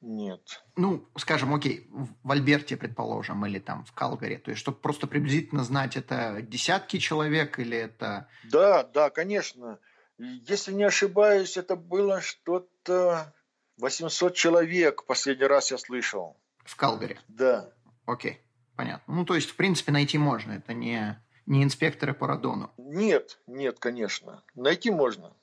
Нет. 0.00 0.62
Ну, 0.76 1.08
скажем, 1.16 1.52
окей, 1.52 1.88
в 1.90 2.30
Альберте, 2.30 2.76
предположим, 2.76 3.44
или 3.46 3.58
там 3.58 3.84
в 3.84 3.92
Калгари. 3.92 4.36
То 4.36 4.50
есть, 4.50 4.60
чтобы 4.60 4.78
просто 4.78 5.08
приблизительно 5.08 5.64
знать, 5.64 5.96
это 5.96 6.40
десятки 6.40 6.98
человек 6.98 7.58
или 7.58 7.76
это... 7.76 8.28
Да, 8.44 8.84
да, 8.84 9.10
конечно. 9.10 9.80
Если 10.18 10.72
не 10.72 10.84
ошибаюсь, 10.84 11.56
это 11.56 11.74
было 11.74 12.20
что-то 12.20 12.68
800 12.88 14.34
человек, 14.34 15.04
последний 15.04 15.46
раз 15.46 15.70
я 15.70 15.78
слышал. 15.78 16.36
В 16.64 16.76
Калгари? 16.76 17.18
Да. 17.28 17.72
Окей, 18.06 18.40
понятно. 18.76 19.14
Ну, 19.14 19.24
то 19.24 19.34
есть, 19.34 19.50
в 19.50 19.56
принципе, 19.56 19.92
найти 19.92 20.18
можно. 20.18 20.52
Это 20.52 20.74
не, 20.74 21.22
не 21.46 21.62
инспекторы 21.62 22.14
по 22.14 22.26
радону. 22.26 22.72
Нет, 22.76 23.38
нет, 23.46 23.78
конечно. 23.78 24.42
Найти 24.54 24.90
можно. 24.90 25.34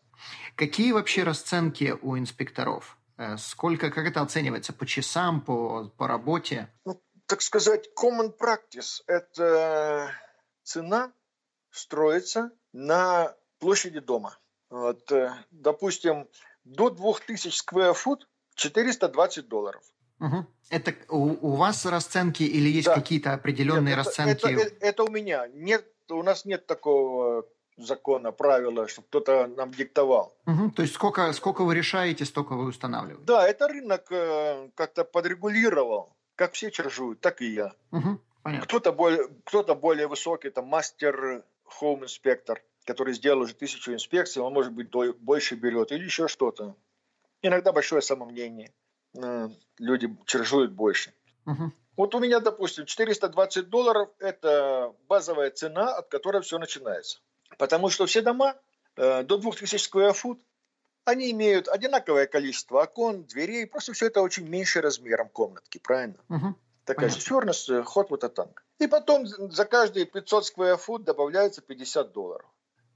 Какие 0.56 0.92
вообще 0.92 1.24
расценки 1.24 1.96
у 2.02 2.18
инспекторов? 2.18 2.98
Э, 3.18 3.38
сколько, 3.38 3.92
как 3.92 4.06
это 4.06 4.22
оценивается? 4.22 4.74
По 4.74 4.86
часам, 4.86 5.42
по, 5.42 5.90
по 5.98 6.08
работе? 6.08 6.70
Ну, 6.86 7.02
так 7.26 7.42
сказать, 7.42 7.90
common 7.98 8.38
practice– 8.38 9.02
это 9.08 10.12
цена 10.64 11.12
строится 11.72 12.52
на 12.74 13.34
площади 13.60 14.00
дома. 14.00 14.38
Вот, 14.70 15.12
э, 15.12 15.34
допустим, 15.52 16.28
до 16.65 16.89
2000 16.89 17.49
square 17.49 17.95
foot 17.95 18.21
420 18.56 19.47
долларов. 19.47 19.84
Угу. 20.19 20.45
Это 20.69 20.95
у, 21.10 21.51
у 21.51 21.56
вас 21.56 21.86
расценки 21.86 22.43
или 22.43 22.69
есть 22.69 22.88
да. 22.88 22.95
какие-то 22.95 23.34
определенные 23.34 23.95
нет, 23.95 24.06
расценки? 24.06 24.32
Это, 24.32 24.49
это, 24.49 24.86
это 24.86 25.04
у 25.04 25.10
меня. 25.10 25.47
Нет, 25.54 25.86
у 26.10 26.23
нас 26.23 26.45
нет 26.45 26.65
такого 26.65 27.45
закона, 27.78 28.32
правила, 28.32 28.88
чтобы 28.88 29.08
кто-то 29.08 29.47
нам 29.47 29.71
диктовал. 29.71 30.36
Угу. 30.45 30.71
То 30.71 30.82
есть 30.82 30.95
сколько, 30.95 31.32
сколько 31.34 31.63
вы 31.63 31.75
решаете, 31.75 32.25
столько 32.25 32.54
вы 32.54 32.65
устанавливаете? 32.65 33.25
Да, 33.25 33.47
это 33.47 33.67
рынок 33.67 34.12
э, 34.12 34.69
как-то 34.75 35.04
подрегулировал. 35.04 36.15
Как 36.36 36.54
все 36.54 36.71
чаржуют, 36.71 37.21
так 37.21 37.41
и 37.41 37.54
я. 37.54 37.73
Угу. 37.91 38.19
Кто-то 38.63 38.91
более, 38.91 39.28
кто 39.45 39.63
более 39.75 40.08
высокий, 40.08 40.49
там 40.49 40.65
мастер 40.67 41.43
хоум 41.63 42.04
инспектор 42.04 42.62
который 42.86 43.13
сделал 43.13 43.41
уже 43.41 43.56
тысячу 43.56 43.93
инспекций, 43.93 44.41
он, 44.41 44.54
может 44.54 44.71
быть, 44.71 44.89
больше 44.89 45.56
берет 45.56 45.91
или 45.91 46.06
еще 46.06 46.28
что-то. 46.28 46.76
Иногда 47.41 47.71
большое 47.71 48.02
самомнение. 48.02 48.71
Э, 49.21 49.50
люди 49.80 50.15
чержуют 50.26 50.71
больше. 50.71 51.13
Угу. 51.45 51.71
Вот 51.98 52.15
у 52.15 52.19
меня, 52.19 52.39
допустим, 52.39 52.86
420 52.86 53.69
долларов– 53.69 54.10
это 54.19 54.93
базовая 55.08 55.50
цена, 55.52 55.95
от 55.95 56.10
которой 56.10 56.41
все 56.41 56.60
начинается. 56.60 57.19
Потому 57.58 57.89
что 57.89 58.06
все 58.06 58.21
дома 58.21 58.56
э, 58.95 59.24
до 59.24 59.38
2000 59.38 59.76
square 59.76 60.13
foot, 60.13 60.39
они 61.06 61.32
имеют 61.32 61.67
одинаковое 61.67 62.26
количество 62.28 62.84
окон, 62.84 63.24
дверей, 63.24 63.67
просто 63.67 63.93
все 63.93 64.08
это 64.08 64.21
очень 64.21 64.48
меньше 64.48 64.82
размером 64.82 65.30
комнатки, 65.30 65.78
правильно? 65.78 66.17
Угу. 66.30 66.56
Такая 66.86 67.10
же 67.10 67.19
черность, 67.19 67.71
ход 67.86 68.10
вот 68.12 68.34
танк. 68.36 68.63
И 68.80 68.88
потом 68.88 69.26
за 69.26 69.65
каждые 69.65 70.06
500 70.06 70.43
square 70.43 70.80
foot 70.80 71.04
добавляется 71.04 71.62
50 71.62 72.12
долларов. 72.12 72.45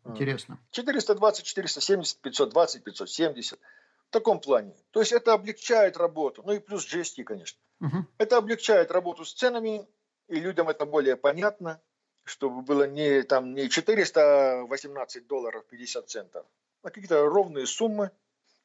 Интересно. 0.05 0.59
420, 0.71 1.45
470, 1.45 2.21
520, 2.21 2.83
570. 2.83 3.59
В 3.59 4.11
таком 4.11 4.39
плане. 4.39 4.75
То 4.91 5.01
есть 5.01 5.11
это 5.11 5.33
облегчает 5.33 5.97
работу. 5.97 6.41
Ну 6.45 6.53
и 6.53 6.59
плюс 6.59 6.91
GST, 6.91 7.23
конечно. 7.23 7.59
Угу. 7.81 8.05
Это 8.17 8.37
облегчает 8.37 8.91
работу 8.91 9.23
с 9.23 9.33
ценами, 9.33 9.87
и 10.27 10.39
людям 10.39 10.69
это 10.69 10.85
более 10.85 11.15
понятно, 11.15 11.81
чтобы 12.23 12.61
было 12.61 12.87
не, 12.87 13.23
там, 13.23 13.53
не 13.53 13.69
418 13.69 15.27
долларов 15.27 15.65
50 15.67 16.09
центов, 16.09 16.45
а 16.81 16.89
какие-то 16.89 17.25
ровные 17.25 17.65
суммы. 17.65 18.11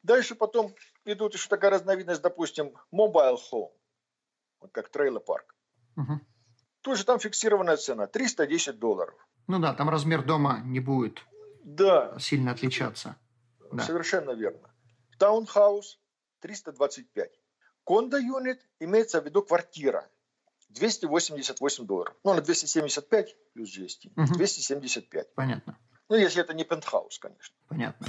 Дальше 0.02 0.34
потом 0.34 0.74
идут 1.04 1.34
еще 1.34 1.48
такая 1.48 1.70
разновидность, 1.70 2.20
допустим, 2.20 2.74
mobile 2.92 3.38
home, 3.50 3.72
вот 4.60 4.70
как 4.72 4.90
trailer 4.90 5.27
park. 5.27 5.54
Угу. 5.96 6.20
Тоже 6.82 7.04
там 7.04 7.18
фиксированная 7.18 7.78
цена, 7.78 8.06
310 8.06 8.78
долларов. 8.78 9.14
Ну 9.46 9.58
да, 9.58 9.74
там 9.74 9.88
размер 9.88 10.24
дома 10.24 10.60
не 10.64 10.80
будет 10.80 11.22
да. 11.64 12.16
сильно 12.18 12.52
отличаться. 12.52 13.16
Да. 13.72 13.82
Совершенно 13.82 14.32
верно. 14.32 14.70
Таунхаус 15.18 15.98
325. 16.40 17.30
Кондо 17.84 18.18
юнит 18.18 18.60
имеется 18.80 19.20
в 19.20 19.24
виду 19.24 19.42
квартира. 19.42 20.08
288 20.70 21.86
долларов. 21.86 22.14
Ну, 22.24 22.34
на 22.34 22.40
275 22.40 23.36
плюс 23.52 23.78
GST. 23.78 24.12
Угу. 24.16 24.34
275. 24.34 25.34
Понятно. 25.34 25.78
Ну, 26.08 26.16
если 26.16 26.42
это 26.42 26.52
не 26.52 26.64
пентхаус, 26.64 27.18
конечно. 27.18 27.54
Понятно. 27.68 28.06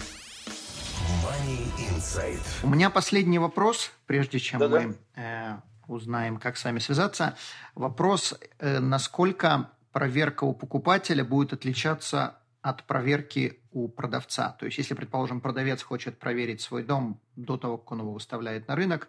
Money 1.23 1.67
Insight. 1.91 2.39
У 2.63 2.67
меня 2.67 2.89
последний 2.89 3.39
вопрос, 3.39 3.91
прежде 4.05 4.39
чем 4.39 4.59
Да-да. 4.59 4.81
мы 4.81 4.97
э, 5.15 5.57
узнаем, 5.87 6.37
как 6.37 6.57
с 6.57 6.63
вами 6.63 6.79
связаться. 6.79 7.37
Вопрос, 7.75 8.33
э, 8.59 8.79
насколько 8.79 9.71
проверка 9.95 10.43
у 10.43 10.53
покупателя 10.53 11.23
будет 11.23 11.53
отличаться 11.53 12.37
от 12.61 12.83
проверки 12.83 13.61
у 13.71 13.87
продавца. 13.87 14.57
То 14.59 14.65
есть, 14.65 14.77
если, 14.77 14.93
предположим, 14.93 15.39
продавец 15.39 15.81
хочет 15.81 16.19
проверить 16.19 16.59
свой 16.59 16.83
дом 16.83 17.21
до 17.37 17.55
того, 17.55 17.77
как 17.77 17.93
он 17.93 17.99
его 18.01 18.11
выставляет 18.11 18.67
на 18.67 18.75
рынок, 18.75 19.07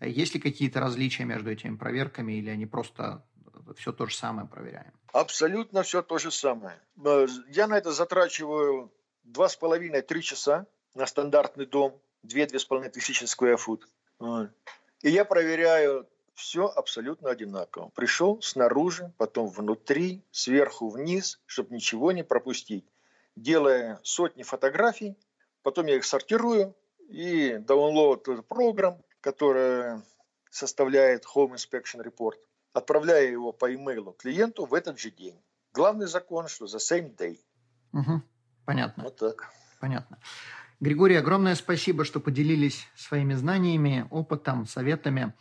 есть 0.00 0.34
ли 0.34 0.40
какие-то 0.40 0.78
различия 0.78 1.24
между 1.24 1.50
этими 1.50 1.76
проверками 1.76 2.34
или 2.34 2.50
они 2.50 2.66
просто 2.66 3.24
все 3.76 3.90
то 3.90 4.06
же 4.06 4.14
самое 4.14 4.46
проверяем? 4.46 4.92
Абсолютно 5.12 5.82
все 5.82 6.02
то 6.02 6.18
же 6.18 6.30
самое. 6.30 6.78
Э, 7.04 7.26
я 7.48 7.66
на 7.66 7.76
это 7.76 7.90
затрачиваю 7.90 8.92
два 9.24 9.48
с 9.48 9.56
половиной-три 9.56 10.22
часа 10.22 10.66
на 10.94 11.06
стандартный 11.06 11.66
дом, 11.66 12.00
две-две 12.22 12.60
с 12.60 12.64
половиной 12.64 12.92
тысячи 12.92 13.24
square 13.24 13.58
foot. 13.58 14.48
И 15.02 15.10
я 15.10 15.24
проверяю 15.24 16.06
все 16.38 16.68
абсолютно 16.68 17.30
одинаково. 17.30 17.88
Пришел 17.88 18.40
снаружи, 18.40 19.12
потом 19.18 19.48
внутри, 19.48 20.22
сверху 20.30 20.88
вниз, 20.88 21.40
чтобы 21.46 21.74
ничего 21.74 22.12
не 22.12 22.22
пропустить. 22.22 22.86
Делая 23.34 23.98
сотни 24.04 24.44
фотографий, 24.44 25.18
потом 25.62 25.86
я 25.86 25.96
их 25.96 26.04
сортирую 26.04 26.76
и 27.08 27.54
download 27.54 28.42
программ, 28.42 29.02
которая 29.20 30.04
составляет 30.48 31.24
Home 31.34 31.54
Inspection 31.54 32.04
Report, 32.04 32.36
отправляя 32.72 33.28
его 33.28 33.52
по 33.52 33.74
имейлу 33.74 34.12
клиенту 34.12 34.64
в 34.64 34.74
этот 34.74 34.98
же 34.98 35.10
день. 35.10 35.42
Главный 35.72 36.06
закон, 36.06 36.46
что 36.46 36.68
за 36.68 36.78
same 36.78 37.16
day. 37.16 37.40
Угу. 37.92 38.22
Понятно. 38.64 39.02
Вот 39.02 39.16
так. 39.16 39.50
Понятно. 39.80 40.18
Григорий, 40.78 41.16
огромное 41.16 41.56
спасибо, 41.56 42.04
что 42.04 42.20
поделились 42.20 42.86
своими 42.94 43.34
знаниями, 43.34 44.06
опытом, 44.12 44.66
советами. 44.66 45.34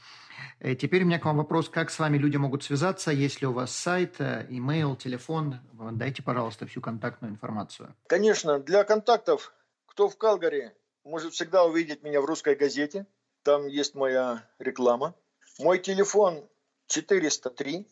Э, 0.60 0.76
теперь 0.76 1.04
у 1.04 1.06
меня 1.06 1.20
к 1.20 1.26
вам 1.26 1.38
вопрос, 1.38 1.70
как 1.70 1.90
с 1.90 2.00
вами 2.00 2.18
люди 2.18 2.38
могут 2.38 2.64
связаться, 2.64 3.12
есть 3.12 3.42
ли 3.42 3.48
у 3.48 3.54
вас 3.54 3.72
сайт, 3.72 4.20
имейл, 4.20 4.96
телефон, 4.96 5.60
дайте, 5.92 6.24
пожалуйста, 6.24 6.66
всю 6.68 6.82
контактную 6.82 7.34
информацию. 7.34 7.96
Конечно, 8.08 8.60
для 8.60 8.84
контактов, 8.84 9.54
кто 9.86 10.10
в 10.10 10.18
Калгари, 10.18 10.74
может 11.04 11.34
всегда 11.34 11.64
увидеть 11.64 12.04
меня 12.04 12.22
в 12.22 12.26
русской 12.26 12.56
газете, 12.56 13.06
там 13.44 13.68
есть 13.68 13.96
моя 13.96 14.44
реклама. 14.60 15.16
Мой 15.60 15.80
телефон 15.80 16.44
403 16.88 17.88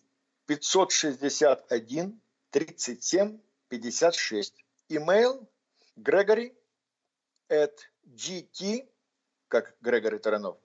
561 0.48 2.20
37 2.52 3.40
56. 3.70 4.54
Имейл 4.90 5.48
Грегори 5.96 6.54
at 7.50 7.74
gt, 8.06 8.88
как 9.48 9.76
Грегори 9.82 10.20
Таранов, 10.20 10.58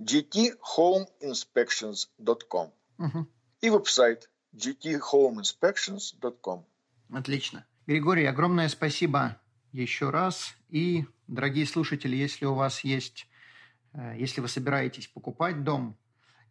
gthomeinspections.com. 0.00 2.72
Угу. 2.98 3.26
И 3.60 3.70
веб-сайт 3.70 4.28
gthomeinspections.com. 4.54 6.64
Отлично. 7.12 7.66
Григорий, 7.86 8.26
огромное 8.26 8.68
спасибо 8.68 9.40
еще 9.72 10.10
раз. 10.10 10.56
И, 10.68 11.06
дорогие 11.26 11.66
слушатели, 11.66 12.14
если 12.16 12.46
у 12.46 12.54
вас 12.54 12.84
есть, 12.84 13.28
э, 13.92 14.16
если 14.18 14.40
вы 14.40 14.48
собираетесь 14.48 15.06
покупать 15.06 15.62
дом, 15.62 15.96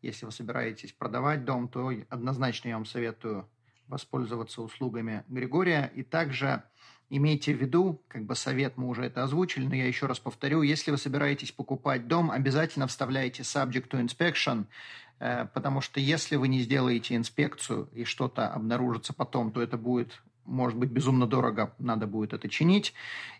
если 0.02 0.26
вы 0.26 0.32
собираетесь 0.32 0.94
продавать 0.94 1.46
дом, 1.46 1.68
то 1.68 1.92
однозначно 2.10 2.70
я 2.70 2.76
вам 2.76 2.86
советую 2.86 3.50
воспользоваться 3.88 4.62
услугами 4.62 5.24
Григория. 5.28 5.92
И 5.96 6.04
также 6.04 6.64
Имейте 7.10 7.54
в 7.54 7.62
виду, 7.62 8.02
как 8.08 8.26
бы 8.26 8.36
совет 8.36 8.78
мы 8.78 8.88
уже 8.88 9.04
это 9.06 9.24
озвучили, 9.24 9.66
но 9.66 9.76
я 9.76 9.86
еще 9.86 10.08
раз 10.08 10.20
повторю, 10.20 10.64
если 10.64 10.92
вы 10.92 10.98
собираетесь 10.98 11.52
покупать 11.52 12.08
дом, 12.08 12.32
обязательно 12.32 12.88
вставляйте 12.88 13.44
subject 13.44 13.90
to 13.90 14.04
inspection, 14.04 14.66
э, 15.20 15.46
потому 15.54 15.82
что 15.82 16.00
если 16.00 16.36
вы 16.36 16.48
не 16.48 16.62
сделаете 16.62 17.16
инспекцию 17.16 17.90
и 17.94 18.06
что-то 18.06 18.48
обнаружится 18.48 19.14
потом, 19.14 19.52
то 19.52 19.62
это 19.62 19.78
будет 19.78 20.22
может 20.46 20.78
быть 20.78 20.90
безумно 20.90 21.28
дорого, 21.28 21.74
надо 21.80 22.08
будет 22.08 22.34
это 22.34 22.48
чинить. 22.50 22.94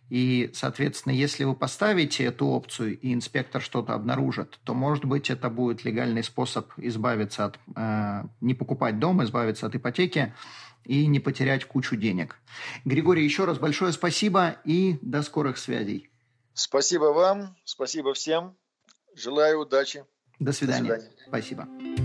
И, 0.10 0.52
соответственно, 0.54 1.14
если 1.14 1.44
вы 1.44 1.56
поставите 1.56 2.24
эту 2.24 2.48
опцию, 2.48 3.00
и 3.00 3.14
инспектор 3.14 3.62
что-то 3.62 3.94
обнаружит, 3.94 4.60
то, 4.64 4.74
может 4.74 5.06
быть, 5.06 5.30
это 5.30 5.50
будет 5.50 5.84
легальный 5.84 6.24
способ 6.24 6.72
избавиться 6.78 7.46
от, 7.46 7.60
э, 7.76 8.24
не 8.42 8.54
покупать 8.54 9.00
дом, 9.00 9.24
избавиться 9.24 9.66
от 9.66 9.76
ипотеки 9.76 10.34
и 10.86 11.06
не 11.08 11.20
потерять 11.20 11.66
кучу 11.66 11.96
денег. 11.96 12.38
Григорий, 12.86 13.24
еще 13.24 13.46
раз 13.46 13.58
большое 13.58 13.92
спасибо 13.92 14.58
и 14.64 14.98
до 15.02 15.22
скорых 15.22 15.58
связей. 15.58 16.10
Спасибо 16.54 17.06
вам, 17.06 17.56
спасибо 17.66 18.14
всем. 18.14 18.56
Желаю 19.16 19.62
удачи. 19.62 20.06
До 20.40 20.52
свидания. 20.52 20.90
До 20.90 21.00
свидания. 21.00 21.28
Спасибо. 21.28 22.05